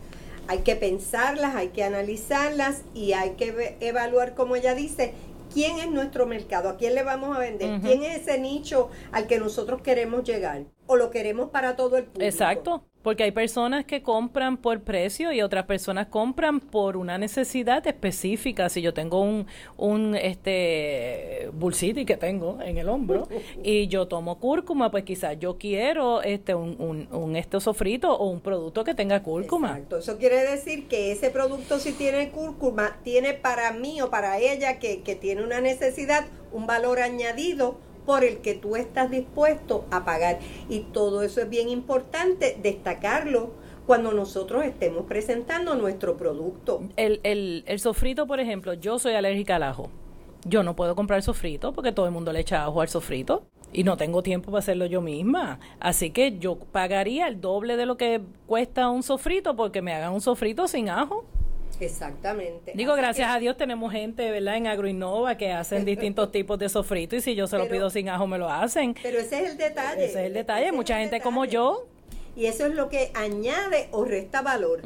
hay 0.47 0.59
que 0.59 0.75
pensarlas, 0.75 1.55
hay 1.55 1.67
que 1.67 1.83
analizarlas 1.83 2.81
y 2.95 3.13
hay 3.13 3.31
que 3.31 3.77
evaluar, 3.79 4.33
como 4.33 4.55
ella 4.55 4.73
dice, 4.73 5.13
quién 5.53 5.77
es 5.77 5.91
nuestro 5.91 6.25
mercado, 6.25 6.69
a 6.69 6.77
quién 6.77 6.95
le 6.95 7.03
vamos 7.03 7.37
a 7.37 7.39
vender, 7.39 7.79
quién 7.81 8.01
es 8.01 8.21
ese 8.21 8.39
nicho 8.39 8.89
al 9.11 9.27
que 9.27 9.37
nosotros 9.37 9.83
queremos 9.83 10.23
llegar 10.23 10.63
o 10.87 10.95
lo 10.95 11.11
queremos 11.11 11.51
para 11.51 11.75
todo 11.75 11.97
el 11.97 12.05
público. 12.05 12.25
Exacto. 12.25 12.88
Porque 13.01 13.23
hay 13.23 13.31
personas 13.31 13.85
que 13.85 14.03
compran 14.03 14.57
por 14.57 14.81
precio 14.81 15.31
y 15.31 15.41
otras 15.41 15.65
personas 15.65 16.07
compran 16.07 16.59
por 16.59 16.97
una 16.97 17.17
necesidad 17.17 17.85
específica. 17.87 18.67
Si 18.69 18.81
yo 18.81 18.93
tengo 18.93 19.21
un, 19.21 19.47
un 19.77 20.15
este 20.15 21.49
bulsiti 21.53 22.05
que 22.05 22.17
tengo 22.17 22.59
en 22.61 22.77
el 22.77 22.89
hombro 22.89 23.27
y 23.63 23.87
yo 23.87 24.07
tomo 24.07 24.39
cúrcuma, 24.39 24.91
pues 24.91 25.05
quizás 25.05 25.39
yo 25.39 25.57
quiero 25.57 26.21
este 26.21 26.53
un, 26.53 26.75
un, 26.79 27.07
un 27.15 27.35
este 27.35 27.59
sofrito 27.61 28.13
o 28.13 28.29
un 28.29 28.41
producto 28.41 28.83
que 28.83 28.93
tenga 28.93 29.23
cúrcuma. 29.23 29.69
Exacto. 29.69 29.97
Eso 29.99 30.17
quiere 30.17 30.43
decir 30.43 30.87
que 30.87 31.11
ese 31.11 31.29
producto 31.29 31.79
si 31.79 31.93
tiene 31.93 32.31
cúrcuma 32.31 32.97
tiene 33.03 33.33
para 33.33 33.71
mí 33.71 34.01
o 34.01 34.09
para 34.09 34.39
ella 34.39 34.79
que, 34.79 35.01
que 35.03 35.15
tiene 35.15 35.43
una 35.43 35.61
necesidad 35.61 36.25
un 36.51 36.67
valor 36.67 36.99
añadido 36.99 37.79
por 38.09 38.23
el 38.23 38.39
que 38.39 38.55
tú 38.55 38.75
estás 38.75 39.11
dispuesto 39.11 39.85
a 39.91 40.03
pagar. 40.03 40.39
Y 40.67 40.79
todo 40.79 41.21
eso 41.21 41.41
es 41.41 41.47
bien 41.47 41.69
importante 41.69 42.57
destacarlo 42.59 43.51
cuando 43.85 44.11
nosotros 44.13 44.65
estemos 44.65 45.05
presentando 45.05 45.75
nuestro 45.75 46.17
producto. 46.17 46.81
El, 46.95 47.19
el, 47.21 47.63
el 47.67 47.79
sofrito, 47.79 48.25
por 48.25 48.39
ejemplo, 48.39 48.73
yo 48.73 48.97
soy 48.97 49.13
alérgica 49.13 49.57
al 49.57 49.63
ajo. 49.63 49.91
Yo 50.43 50.63
no 50.63 50.75
puedo 50.75 50.95
comprar 50.95 51.21
sofrito 51.21 51.71
porque 51.71 51.91
todo 51.91 52.07
el 52.07 52.11
mundo 52.11 52.33
le 52.33 52.39
echa 52.39 52.65
ajo 52.65 52.81
al 52.81 52.87
sofrito 52.87 53.43
y 53.71 53.83
no 53.83 53.95
tengo 53.95 54.23
tiempo 54.23 54.49
para 54.49 54.57
hacerlo 54.57 54.87
yo 54.87 55.01
misma. 55.01 55.59
Así 55.79 56.09
que 56.09 56.39
yo 56.39 56.57
pagaría 56.57 57.27
el 57.27 57.39
doble 57.39 57.77
de 57.77 57.85
lo 57.85 57.95
que 57.95 58.21
cuesta 58.47 58.89
un 58.89 59.03
sofrito 59.03 59.55
porque 59.55 59.83
me 59.83 59.93
hagan 59.93 60.13
un 60.13 60.21
sofrito 60.21 60.67
sin 60.67 60.89
ajo. 60.89 61.25
Exactamente. 61.79 62.73
Digo, 62.75 62.95
gracias 62.95 63.29
a 63.29 63.39
Dios 63.39 63.57
tenemos 63.57 63.91
gente, 63.91 64.29
¿verdad? 64.31 64.57
En 64.57 64.67
Agroinnova 64.67 65.37
que 65.37 65.51
hacen 65.51 65.85
distintos 65.85 66.31
tipos 66.33 66.59
de 66.59 66.69
sofrito 66.69 67.15
y 67.15 67.21
si 67.21 67.35
yo 67.35 67.47
se 67.47 67.57
lo 67.57 67.67
pido 67.67 67.89
sin 67.89 68.09
ajo 68.09 68.27
me 68.27 68.37
lo 68.37 68.49
hacen. 68.49 68.95
Pero 69.01 69.19
ese 69.19 69.43
es 69.43 69.51
el 69.51 69.57
detalle. 69.57 70.05
Ese 70.05 70.19
es 70.19 70.25
el 70.27 70.33
detalle. 70.33 70.71
Mucha 70.71 70.99
gente 70.99 71.21
como 71.21 71.45
yo. 71.45 71.87
Y 72.35 72.45
eso 72.45 72.65
es 72.65 72.73
lo 72.73 72.89
que 72.89 73.11
añade 73.15 73.89
o 73.91 74.05
resta 74.05 74.41
valor. 74.41 74.81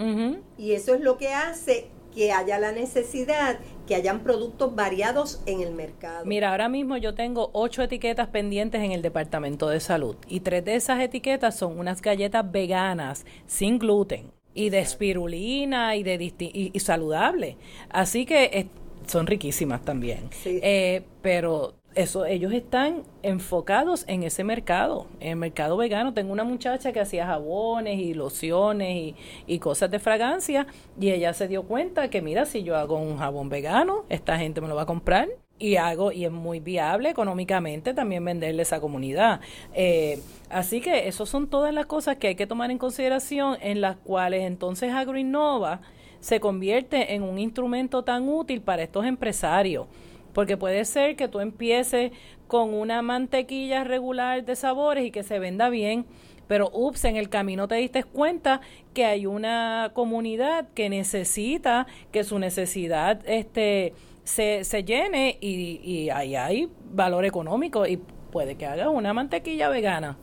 Y 0.58 0.74
eso 0.74 0.96
es 0.96 1.02
lo 1.02 1.18
que 1.18 1.30
hace 1.30 1.88
que 2.14 2.32
haya 2.32 2.60
la 2.60 2.72
necesidad, 2.72 3.60
que 3.88 3.96
hayan 3.96 4.22
productos 4.22 4.76
variados 4.76 5.42
en 5.46 5.62
el 5.62 5.74
mercado. 5.74 6.26
Mira, 6.26 6.52
ahora 6.52 6.70
mismo 6.70 6.98
yo 6.98 7.16
tengo 7.16 7.50
ocho 7.54 7.82
etiquetas 7.82 8.28
pendientes 8.28 8.82
en 8.82 8.92
el 8.92 9.02
Departamento 9.02 9.68
de 9.68 9.80
Salud 9.80 10.16
y 10.28 10.42
tres 10.42 10.64
de 10.64 10.76
esas 10.76 11.02
etiquetas 11.02 11.58
son 11.58 11.80
unas 11.80 12.02
galletas 12.02 12.50
veganas 12.52 13.26
sin 13.48 13.80
gluten 13.80 14.32
y 14.54 14.70
de 14.70 14.80
espirulina 14.80 15.96
y 15.96 16.04
de 16.04 16.34
y, 16.40 16.80
saludable. 16.80 17.58
Así 17.90 18.26
que 18.26 18.44
eh, 18.46 18.68
son 19.08 19.28
riquísimas 19.28 19.84
también. 19.84 20.30
Eh, 20.46 21.04
pero 21.22 21.76
eso, 21.96 22.26
ellos 22.26 22.54
están 22.54 23.04
enfocados 23.22 24.06
en 24.08 24.24
ese 24.24 24.44
mercado, 24.44 25.08
en 25.20 25.32
el 25.32 25.36
mercado 25.38 25.78
vegano. 25.78 26.14
Tengo 26.14 26.32
una 26.32 26.44
muchacha 26.44 26.92
que 26.92 27.00
hacía 27.00 27.26
jabones 27.26 28.00
y 28.00 28.14
lociones 28.14 29.16
y, 29.48 29.60
cosas 29.60 29.90
de 29.92 30.00
fragancia 30.00 30.68
y 31.00 31.12
ella 31.12 31.34
se 31.34 31.48
dio 31.48 31.64
cuenta 31.64 32.10
que 32.10 32.22
mira, 32.22 32.46
si 32.46 32.64
yo 32.64 32.76
hago 32.76 32.98
un 32.98 33.18
jabón 33.18 33.48
vegano, 33.50 34.04
esta 34.10 34.38
gente 34.38 34.60
me 34.60 34.68
lo 34.68 34.76
va 34.76 34.82
a 34.82 34.86
comprar 34.86 35.30
y 35.64 35.78
hago 35.78 36.12
y 36.12 36.26
es 36.26 36.32
muy 36.32 36.60
viable 36.60 37.10
económicamente 37.10 37.94
también 37.94 38.26
venderle 38.26 38.62
a 38.62 38.64
esa 38.64 38.82
comunidad. 38.82 39.40
Eh, 39.74 40.20
así 40.50 40.82
que 40.82 41.08
esas 41.08 41.30
son 41.30 41.48
todas 41.48 41.74
las 41.74 41.86
cosas 41.86 42.18
que 42.18 42.28
hay 42.28 42.36
que 42.36 42.46
tomar 42.46 42.70
en 42.70 42.78
consideración 42.78 43.56
en 43.62 43.80
las 43.80 43.96
cuales 43.96 44.44
entonces 44.44 44.92
AgroInnova 44.92 45.80
se 46.20 46.42
convierte 46.42 47.14
en 47.14 47.24
un 47.24 47.40
instrumento 47.40 48.04
tan 48.04 48.28
útil 48.28 48.62
para 48.62 48.84
estos 48.84 49.06
empresarios 49.06 49.88
porque 50.34 50.58
puede 50.58 50.84
ser 50.84 51.16
que 51.16 51.30
tú 51.30 51.40
empieces 51.40 52.12
con 52.48 52.74
una 52.74 53.02
mantequilla 53.02 53.86
regular 53.86 54.44
de 54.44 54.56
sabores 54.58 55.06
y 55.06 55.12
que 55.12 55.24
se 55.24 55.38
venda 55.38 55.70
bien, 55.70 56.06
pero 56.48 56.72
ups, 56.74 57.06
en 57.06 57.18
el 57.18 57.30
camino 57.30 57.68
te 57.68 57.76
diste 57.76 58.04
cuenta 58.04 58.62
que 58.94 59.06
hay 59.06 59.28
una 59.28 59.92
comunidad 59.94 60.68
que 60.74 60.90
necesita 60.90 61.88
que 62.12 62.24
su 62.24 62.40
necesidad 62.40 63.22
este 63.26 63.94
se, 64.24 64.64
se 64.64 64.84
llene 64.84 65.38
y, 65.42 65.80
y 65.84 66.10
ahí 66.10 66.36
hay 66.36 66.70
valor 66.92 67.26
económico 67.26 67.86
y 67.86 67.98
puede 68.32 68.56
que 68.56 68.66
hagas 68.66 68.88
una 68.88 69.14
mantequilla 69.14 69.70
vegana. 69.70 70.18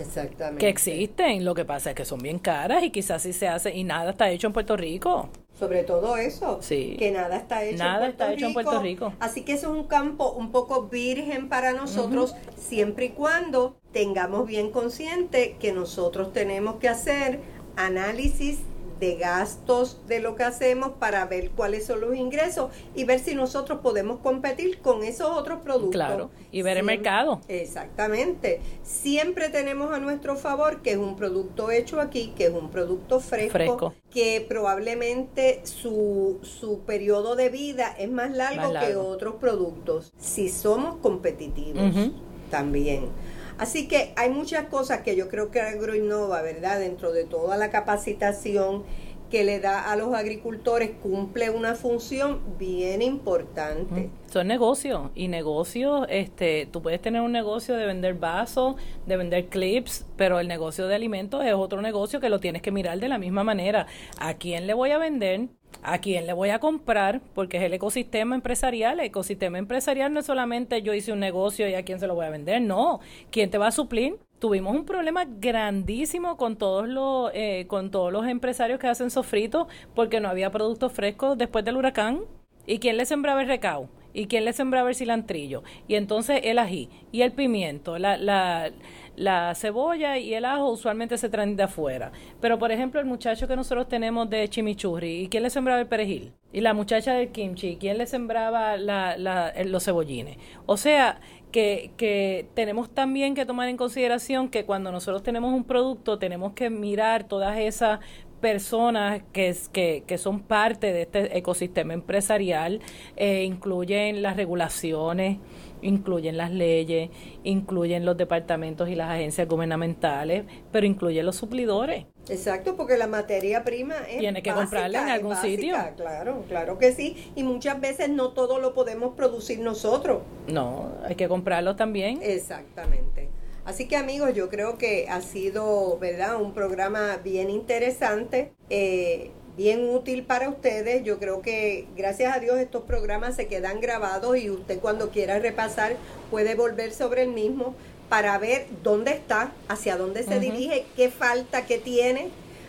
Exactamente. 0.00 0.60
Que 0.60 0.68
existen, 0.68 1.44
lo 1.44 1.54
que 1.54 1.64
pasa 1.64 1.90
es 1.90 1.96
que 1.96 2.04
son 2.04 2.18
bien 2.20 2.38
caras 2.38 2.82
y 2.82 2.90
quizás 2.90 3.22
sí 3.22 3.32
se 3.32 3.48
hace 3.48 3.74
y 3.74 3.84
nada 3.84 4.10
está 4.10 4.30
hecho 4.30 4.46
en 4.46 4.52
Puerto 4.52 4.76
Rico. 4.76 5.28
Sobre 5.58 5.84
todo 5.84 6.18
eso, 6.18 6.58
sí. 6.60 6.96
que 6.98 7.10
nada 7.10 7.36
está 7.36 7.64
hecho, 7.64 7.78
nada 7.78 8.06
en, 8.06 8.12
Puerto 8.16 8.24
está 8.24 8.32
hecho 8.34 8.46
en 8.46 8.52
Puerto 8.52 8.82
Rico. 8.82 9.12
Así 9.20 9.42
que 9.42 9.54
eso 9.54 9.68
es 9.68 9.78
un 9.78 9.86
campo 9.86 10.32
un 10.32 10.52
poco 10.52 10.88
virgen 10.88 11.48
para 11.48 11.72
nosotros, 11.72 12.34
siempre 12.56 13.06
y 13.06 13.10
cuando 13.10 13.78
tengamos 13.92 14.46
bien 14.46 14.70
consciente 14.70 15.56
que 15.58 15.72
nosotros 15.72 16.34
tenemos 16.34 16.76
que 16.76 16.90
hacer 16.90 17.40
análisis 17.76 18.58
de 18.98 19.16
gastos 19.16 20.00
de 20.06 20.20
lo 20.20 20.36
que 20.36 20.44
hacemos 20.44 20.92
para 20.98 21.24
ver 21.26 21.50
cuáles 21.50 21.86
son 21.86 22.00
los 22.00 22.16
ingresos 22.16 22.70
y 22.94 23.04
ver 23.04 23.20
si 23.20 23.34
nosotros 23.34 23.80
podemos 23.82 24.20
competir 24.20 24.78
con 24.78 25.02
esos 25.02 25.30
otros 25.30 25.60
productos. 25.62 25.92
Claro, 25.92 26.30
y 26.50 26.62
ver 26.62 26.78
el 26.78 26.84
mercado. 26.84 27.40
Exactamente. 27.48 28.60
Siempre 28.82 29.48
tenemos 29.48 29.92
a 29.92 29.98
nuestro 29.98 30.36
favor 30.36 30.82
que 30.82 30.92
es 30.92 30.98
un 30.98 31.16
producto 31.16 31.70
hecho 31.70 32.00
aquí, 32.00 32.32
que 32.36 32.46
es 32.46 32.52
un 32.52 32.70
producto 32.70 33.20
fresco, 33.20 33.94
que 34.10 34.44
probablemente 34.46 35.60
su, 35.64 36.38
su 36.42 36.80
periodo 36.80 37.36
de 37.36 37.50
vida 37.50 37.94
es 37.98 38.10
más 38.10 38.30
largo, 38.30 38.72
que 38.80 38.96
otros 38.96 39.34
productos. 39.36 40.12
Si 40.18 40.48
somos 40.48 40.96
competitivos 40.96 42.10
también. 42.50 43.08
Así 43.58 43.88
que 43.88 44.12
hay 44.16 44.30
muchas 44.30 44.66
cosas 44.66 45.00
que 45.00 45.16
yo 45.16 45.28
creo 45.28 45.50
que 45.50 45.60
Agroinnova, 45.60 46.42
¿verdad? 46.42 46.78
Dentro 46.78 47.12
de 47.12 47.24
toda 47.24 47.56
la 47.56 47.70
capacitación 47.70 48.84
que 49.30 49.44
le 49.44 49.58
da 49.58 49.90
a 49.90 49.96
los 49.96 50.14
agricultores 50.14 50.90
cumple 51.02 51.50
una 51.50 51.74
función 51.74 52.40
bien 52.58 53.02
importante. 53.02 54.10
Son 54.28 54.46
negocios 54.46 55.10
y 55.14 55.28
negocios, 55.28 56.06
este, 56.08 56.66
tú 56.70 56.82
puedes 56.82 57.00
tener 57.00 57.22
un 57.22 57.32
negocio 57.32 57.74
de 57.74 57.86
vender 57.86 58.14
vasos, 58.14 58.76
de 59.06 59.16
vender 59.16 59.46
clips, 59.46 60.06
pero 60.16 60.38
el 60.38 60.48
negocio 60.48 60.86
de 60.86 60.94
alimentos 60.94 61.44
es 61.44 61.54
otro 61.54 61.82
negocio 61.82 62.20
que 62.20 62.28
lo 62.28 62.38
tienes 62.38 62.62
que 62.62 62.70
mirar 62.70 63.00
de 63.00 63.08
la 63.08 63.18
misma 63.18 63.42
manera. 63.42 63.86
¿A 64.18 64.34
quién 64.34 64.66
le 64.66 64.74
voy 64.74 64.90
a 64.90 64.98
vender? 64.98 65.48
¿A 65.82 65.98
quién 65.98 66.26
le 66.26 66.32
voy 66.32 66.50
a 66.50 66.58
comprar? 66.58 67.20
Porque 67.34 67.58
es 67.58 67.62
el 67.62 67.74
ecosistema 67.74 68.34
empresarial. 68.34 69.00
El 69.00 69.06
ecosistema 69.06 69.58
empresarial 69.58 70.12
no 70.12 70.20
es 70.20 70.26
solamente 70.26 70.82
yo 70.82 70.94
hice 70.94 71.12
un 71.12 71.20
negocio 71.20 71.68
y 71.68 71.74
a 71.74 71.84
quién 71.84 72.00
se 72.00 72.06
lo 72.06 72.14
voy 72.14 72.26
a 72.26 72.30
vender. 72.30 72.60
No. 72.62 73.00
¿Quién 73.30 73.50
te 73.50 73.58
va 73.58 73.68
a 73.68 73.72
suplir? 73.72 74.16
Tuvimos 74.38 74.74
un 74.74 74.84
problema 74.84 75.24
grandísimo 75.26 76.36
con 76.36 76.56
todos 76.56 76.88
los 76.88 77.30
eh, 77.34 77.66
con 77.68 77.90
todos 77.90 78.12
los 78.12 78.26
empresarios 78.26 78.78
que 78.78 78.86
hacen 78.86 79.10
sofritos 79.10 79.66
porque 79.94 80.20
no 80.20 80.28
había 80.28 80.50
productos 80.50 80.92
frescos 80.92 81.38
después 81.38 81.64
del 81.64 81.76
huracán. 81.76 82.20
¿Y 82.66 82.78
quién 82.78 82.96
le 82.96 83.06
sembraba 83.06 83.42
el 83.42 83.48
recao? 83.48 83.88
¿Y 84.16 84.26
quién 84.26 84.44
le 84.44 84.52
sembraba 84.52 84.88
el 84.88 84.94
cilantrillo? 84.94 85.62
Y 85.88 85.94
entonces 85.96 86.40
el 86.44 86.58
ají 86.58 86.88
y 87.12 87.22
el 87.22 87.32
pimiento, 87.32 87.98
la, 87.98 88.16
la 88.16 88.72
la 89.16 89.54
cebolla 89.54 90.18
y 90.18 90.34
el 90.34 90.44
ajo 90.44 90.70
usualmente 90.70 91.18
se 91.18 91.28
traen 91.28 91.56
de 91.56 91.64
afuera. 91.64 92.12
Pero, 92.40 92.58
por 92.58 92.70
ejemplo, 92.70 93.00
el 93.00 93.06
muchacho 93.06 93.48
que 93.48 93.56
nosotros 93.56 93.88
tenemos 93.88 94.28
de 94.30 94.48
chimichurri, 94.48 95.22
¿y 95.22 95.28
quién 95.28 95.42
le 95.42 95.50
sembraba 95.50 95.80
el 95.80 95.88
perejil? 95.88 96.32
Y 96.52 96.60
la 96.60 96.74
muchacha 96.74 97.14
del 97.14 97.32
kimchi, 97.32 97.76
¿quién 97.76 97.98
le 97.98 98.06
sembraba 98.06 98.76
la, 98.76 99.16
la, 99.16 99.52
los 99.64 99.84
cebollines? 99.84 100.36
O 100.66 100.76
sea, 100.76 101.20
que, 101.50 101.92
que 101.96 102.48
tenemos 102.54 102.90
también 102.90 103.34
que 103.34 103.46
tomar 103.46 103.68
en 103.68 103.76
consideración 103.76 104.48
que 104.48 104.64
cuando 104.64 104.92
nosotros 104.92 105.22
tenemos 105.22 105.52
un 105.52 105.64
producto, 105.64 106.18
tenemos 106.18 106.52
que 106.52 106.70
mirar 106.70 107.24
todas 107.24 107.58
esas 107.58 108.00
personas 108.46 109.22
que, 109.32 109.56
que, 109.72 110.04
que, 110.06 110.18
son 110.18 110.38
parte 110.38 110.92
de 110.92 111.02
este 111.02 111.36
ecosistema 111.36 111.94
empresarial, 111.94 112.80
eh, 113.16 113.42
incluyen 113.42 114.22
las 114.22 114.36
regulaciones, 114.36 115.38
incluyen 115.82 116.36
las 116.36 116.52
leyes, 116.52 117.10
incluyen 117.42 118.04
los 118.04 118.16
departamentos 118.16 118.88
y 118.88 118.94
las 118.94 119.10
agencias 119.10 119.48
gubernamentales, 119.48 120.44
pero 120.70 120.86
incluyen 120.86 121.26
los 121.26 121.34
suplidores. 121.34 122.06
Exacto, 122.28 122.76
porque 122.76 122.96
la 122.96 123.08
materia 123.08 123.64
prima 123.64 123.96
es 124.08 124.18
tiene 124.18 124.44
que 124.44 124.52
comprarla 124.52 125.02
en 125.02 125.08
algún 125.08 125.34
sitio. 125.34 125.74
Claro, 125.96 126.44
claro 126.46 126.78
que 126.78 126.92
sí, 126.92 127.32
y 127.34 127.42
muchas 127.42 127.80
veces 127.80 128.10
no 128.10 128.28
todo 128.30 128.60
lo 128.60 128.74
podemos 128.74 129.16
producir 129.16 129.58
nosotros. 129.58 130.22
No, 130.46 130.92
hay 131.04 131.16
que 131.16 131.26
comprarlo 131.26 131.74
también. 131.74 132.20
Exactamente. 132.22 133.28
Así 133.66 133.86
que 133.86 133.96
amigos, 133.96 134.32
yo 134.32 134.48
creo 134.48 134.78
que 134.78 135.08
ha 135.10 135.20
sido, 135.20 135.98
¿verdad? 135.98 136.40
Un 136.40 136.54
programa 136.54 137.16
bien 137.22 137.50
interesante. 137.50 138.52
Eh, 138.70 139.32
bien 139.56 139.88
útil 139.88 140.22
para 140.22 140.48
ustedes. 140.48 141.02
Yo 141.02 141.18
creo 141.18 141.42
que 141.42 141.86
gracias 141.96 142.36
a 142.36 142.38
Dios 142.38 142.58
estos 142.58 142.84
programas 142.84 143.34
se 143.34 143.48
quedan 143.48 143.80
grabados 143.80 144.38
y 144.38 144.50
usted 144.50 144.78
cuando 144.78 145.10
quiera 145.10 145.38
repasar 145.38 145.96
puede 146.30 146.54
volver 146.54 146.92
sobre 146.92 147.22
el 147.22 147.30
mismo 147.30 147.74
para 148.08 148.38
ver 148.38 148.68
dónde 148.84 149.10
está, 149.10 149.52
hacia 149.68 149.96
dónde 149.96 150.22
se 150.22 150.38
dirige, 150.38 150.86
qué 150.94 151.10
falta, 151.10 151.66
qué 151.66 151.78
tiene 151.78 152.28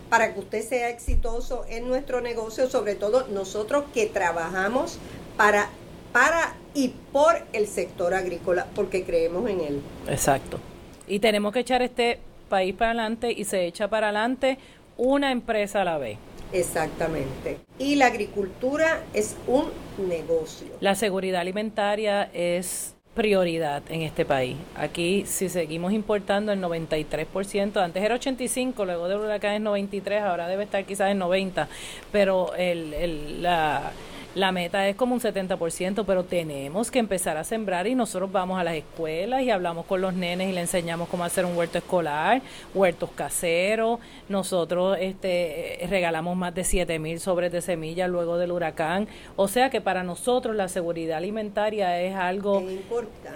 para 0.10 0.34
que 0.34 0.40
usted 0.40 0.68
sea 0.68 0.90
exitoso 0.90 1.64
en 1.70 1.88
nuestro 1.88 2.22
negocio, 2.22 2.68
sobre 2.70 2.96
todo 2.96 3.28
nosotros 3.28 3.84
que 3.94 4.08
trabajamos 4.08 4.98
para 5.36 5.70
para 6.12 6.56
y 6.74 6.94
por 7.12 7.36
el 7.54 7.68
sector 7.68 8.16
agrícola, 8.16 8.66
porque 8.74 9.04
creemos 9.04 9.48
en 9.50 9.60
él. 9.60 9.82
Exacto. 10.08 10.60
Y 11.08 11.20
tenemos 11.20 11.54
que 11.54 11.60
echar 11.60 11.82
este 11.82 12.20
país 12.50 12.74
para 12.74 12.92
adelante 12.92 13.32
y 13.32 13.44
se 13.46 13.66
echa 13.66 13.88
para 13.88 14.10
adelante 14.10 14.58
una 14.98 15.32
empresa 15.32 15.82
a 15.82 15.86
la 15.86 15.98
vez. 15.98 16.18
Exactamente. 16.54 17.58
Y 17.78 17.96
la 17.96 18.08
agricultura 18.08 19.04
es 19.14 19.36
un 19.48 19.70
negocio. 20.08 20.68
La 20.80 20.96
seguridad 20.96 21.42
alimentaria 21.42 22.30
es 22.34 22.96
prioridad 23.18 23.82
en 23.90 24.04
este 24.04 24.26
país. 24.26 24.56
Aquí 24.76 25.24
si 25.26 25.50
seguimos 25.50 25.92
importando 25.92 26.52
el 26.52 26.62
93%, 26.62 27.78
antes 27.78 28.04
era 28.04 28.16
85, 28.16 28.86
luego 28.86 29.08
del 29.08 29.20
huracán 29.20 29.56
es 29.56 29.62
93, 29.62 30.22
ahora 30.22 30.48
debe 30.48 30.64
estar 30.64 30.86
quizás 30.86 31.10
en 31.10 31.18
90, 31.18 31.68
pero 32.12 32.54
el, 32.56 32.94
el, 32.94 33.42
la 33.42 33.92
la 34.38 34.52
meta 34.52 34.88
es 34.88 34.96
como 34.96 35.16
un 35.16 35.20
70%, 35.20 36.04
pero 36.06 36.24
tenemos 36.24 36.92
que 36.92 37.00
empezar 37.00 37.38
a 37.38 37.44
sembrar 37.44 37.88
y 37.88 37.96
nosotros 37.96 38.32
vamos 38.32 38.60
a 38.60 38.64
las 38.64 38.76
escuelas 38.76 39.42
y 39.42 39.50
hablamos 39.50 39.88
con 39.88 40.00
los 40.00 40.14
nenes 40.14 40.50
y 40.50 40.54
le 40.54 40.62
enseñamos 40.62 41.10
cómo 41.10 41.24
hacer 41.24 41.44
un 41.44 41.58
huerto 41.58 41.80
escolar, 41.80 42.44
huertos 42.76 43.10
caseros. 43.16 44.00
Nosotros 44.30 44.96
este, 45.02 45.80
regalamos 45.90 46.38
más 46.38 46.54
de 46.54 46.64
7 46.64 47.00
mil 47.00 47.20
sobres 47.20 47.52
de 47.52 47.64
semillas 47.64 48.12
luego 48.12 48.38
del 48.38 48.52
huracán. 48.52 49.08
O 49.38 49.48
sea 49.48 49.72
que 49.72 49.82
para 49.82 50.04
nosotros 50.04 50.56
la 50.56 50.68
seguridad 50.68 51.18
alimentaria 51.18 52.00
es 52.00 52.16
algo, 52.16 52.64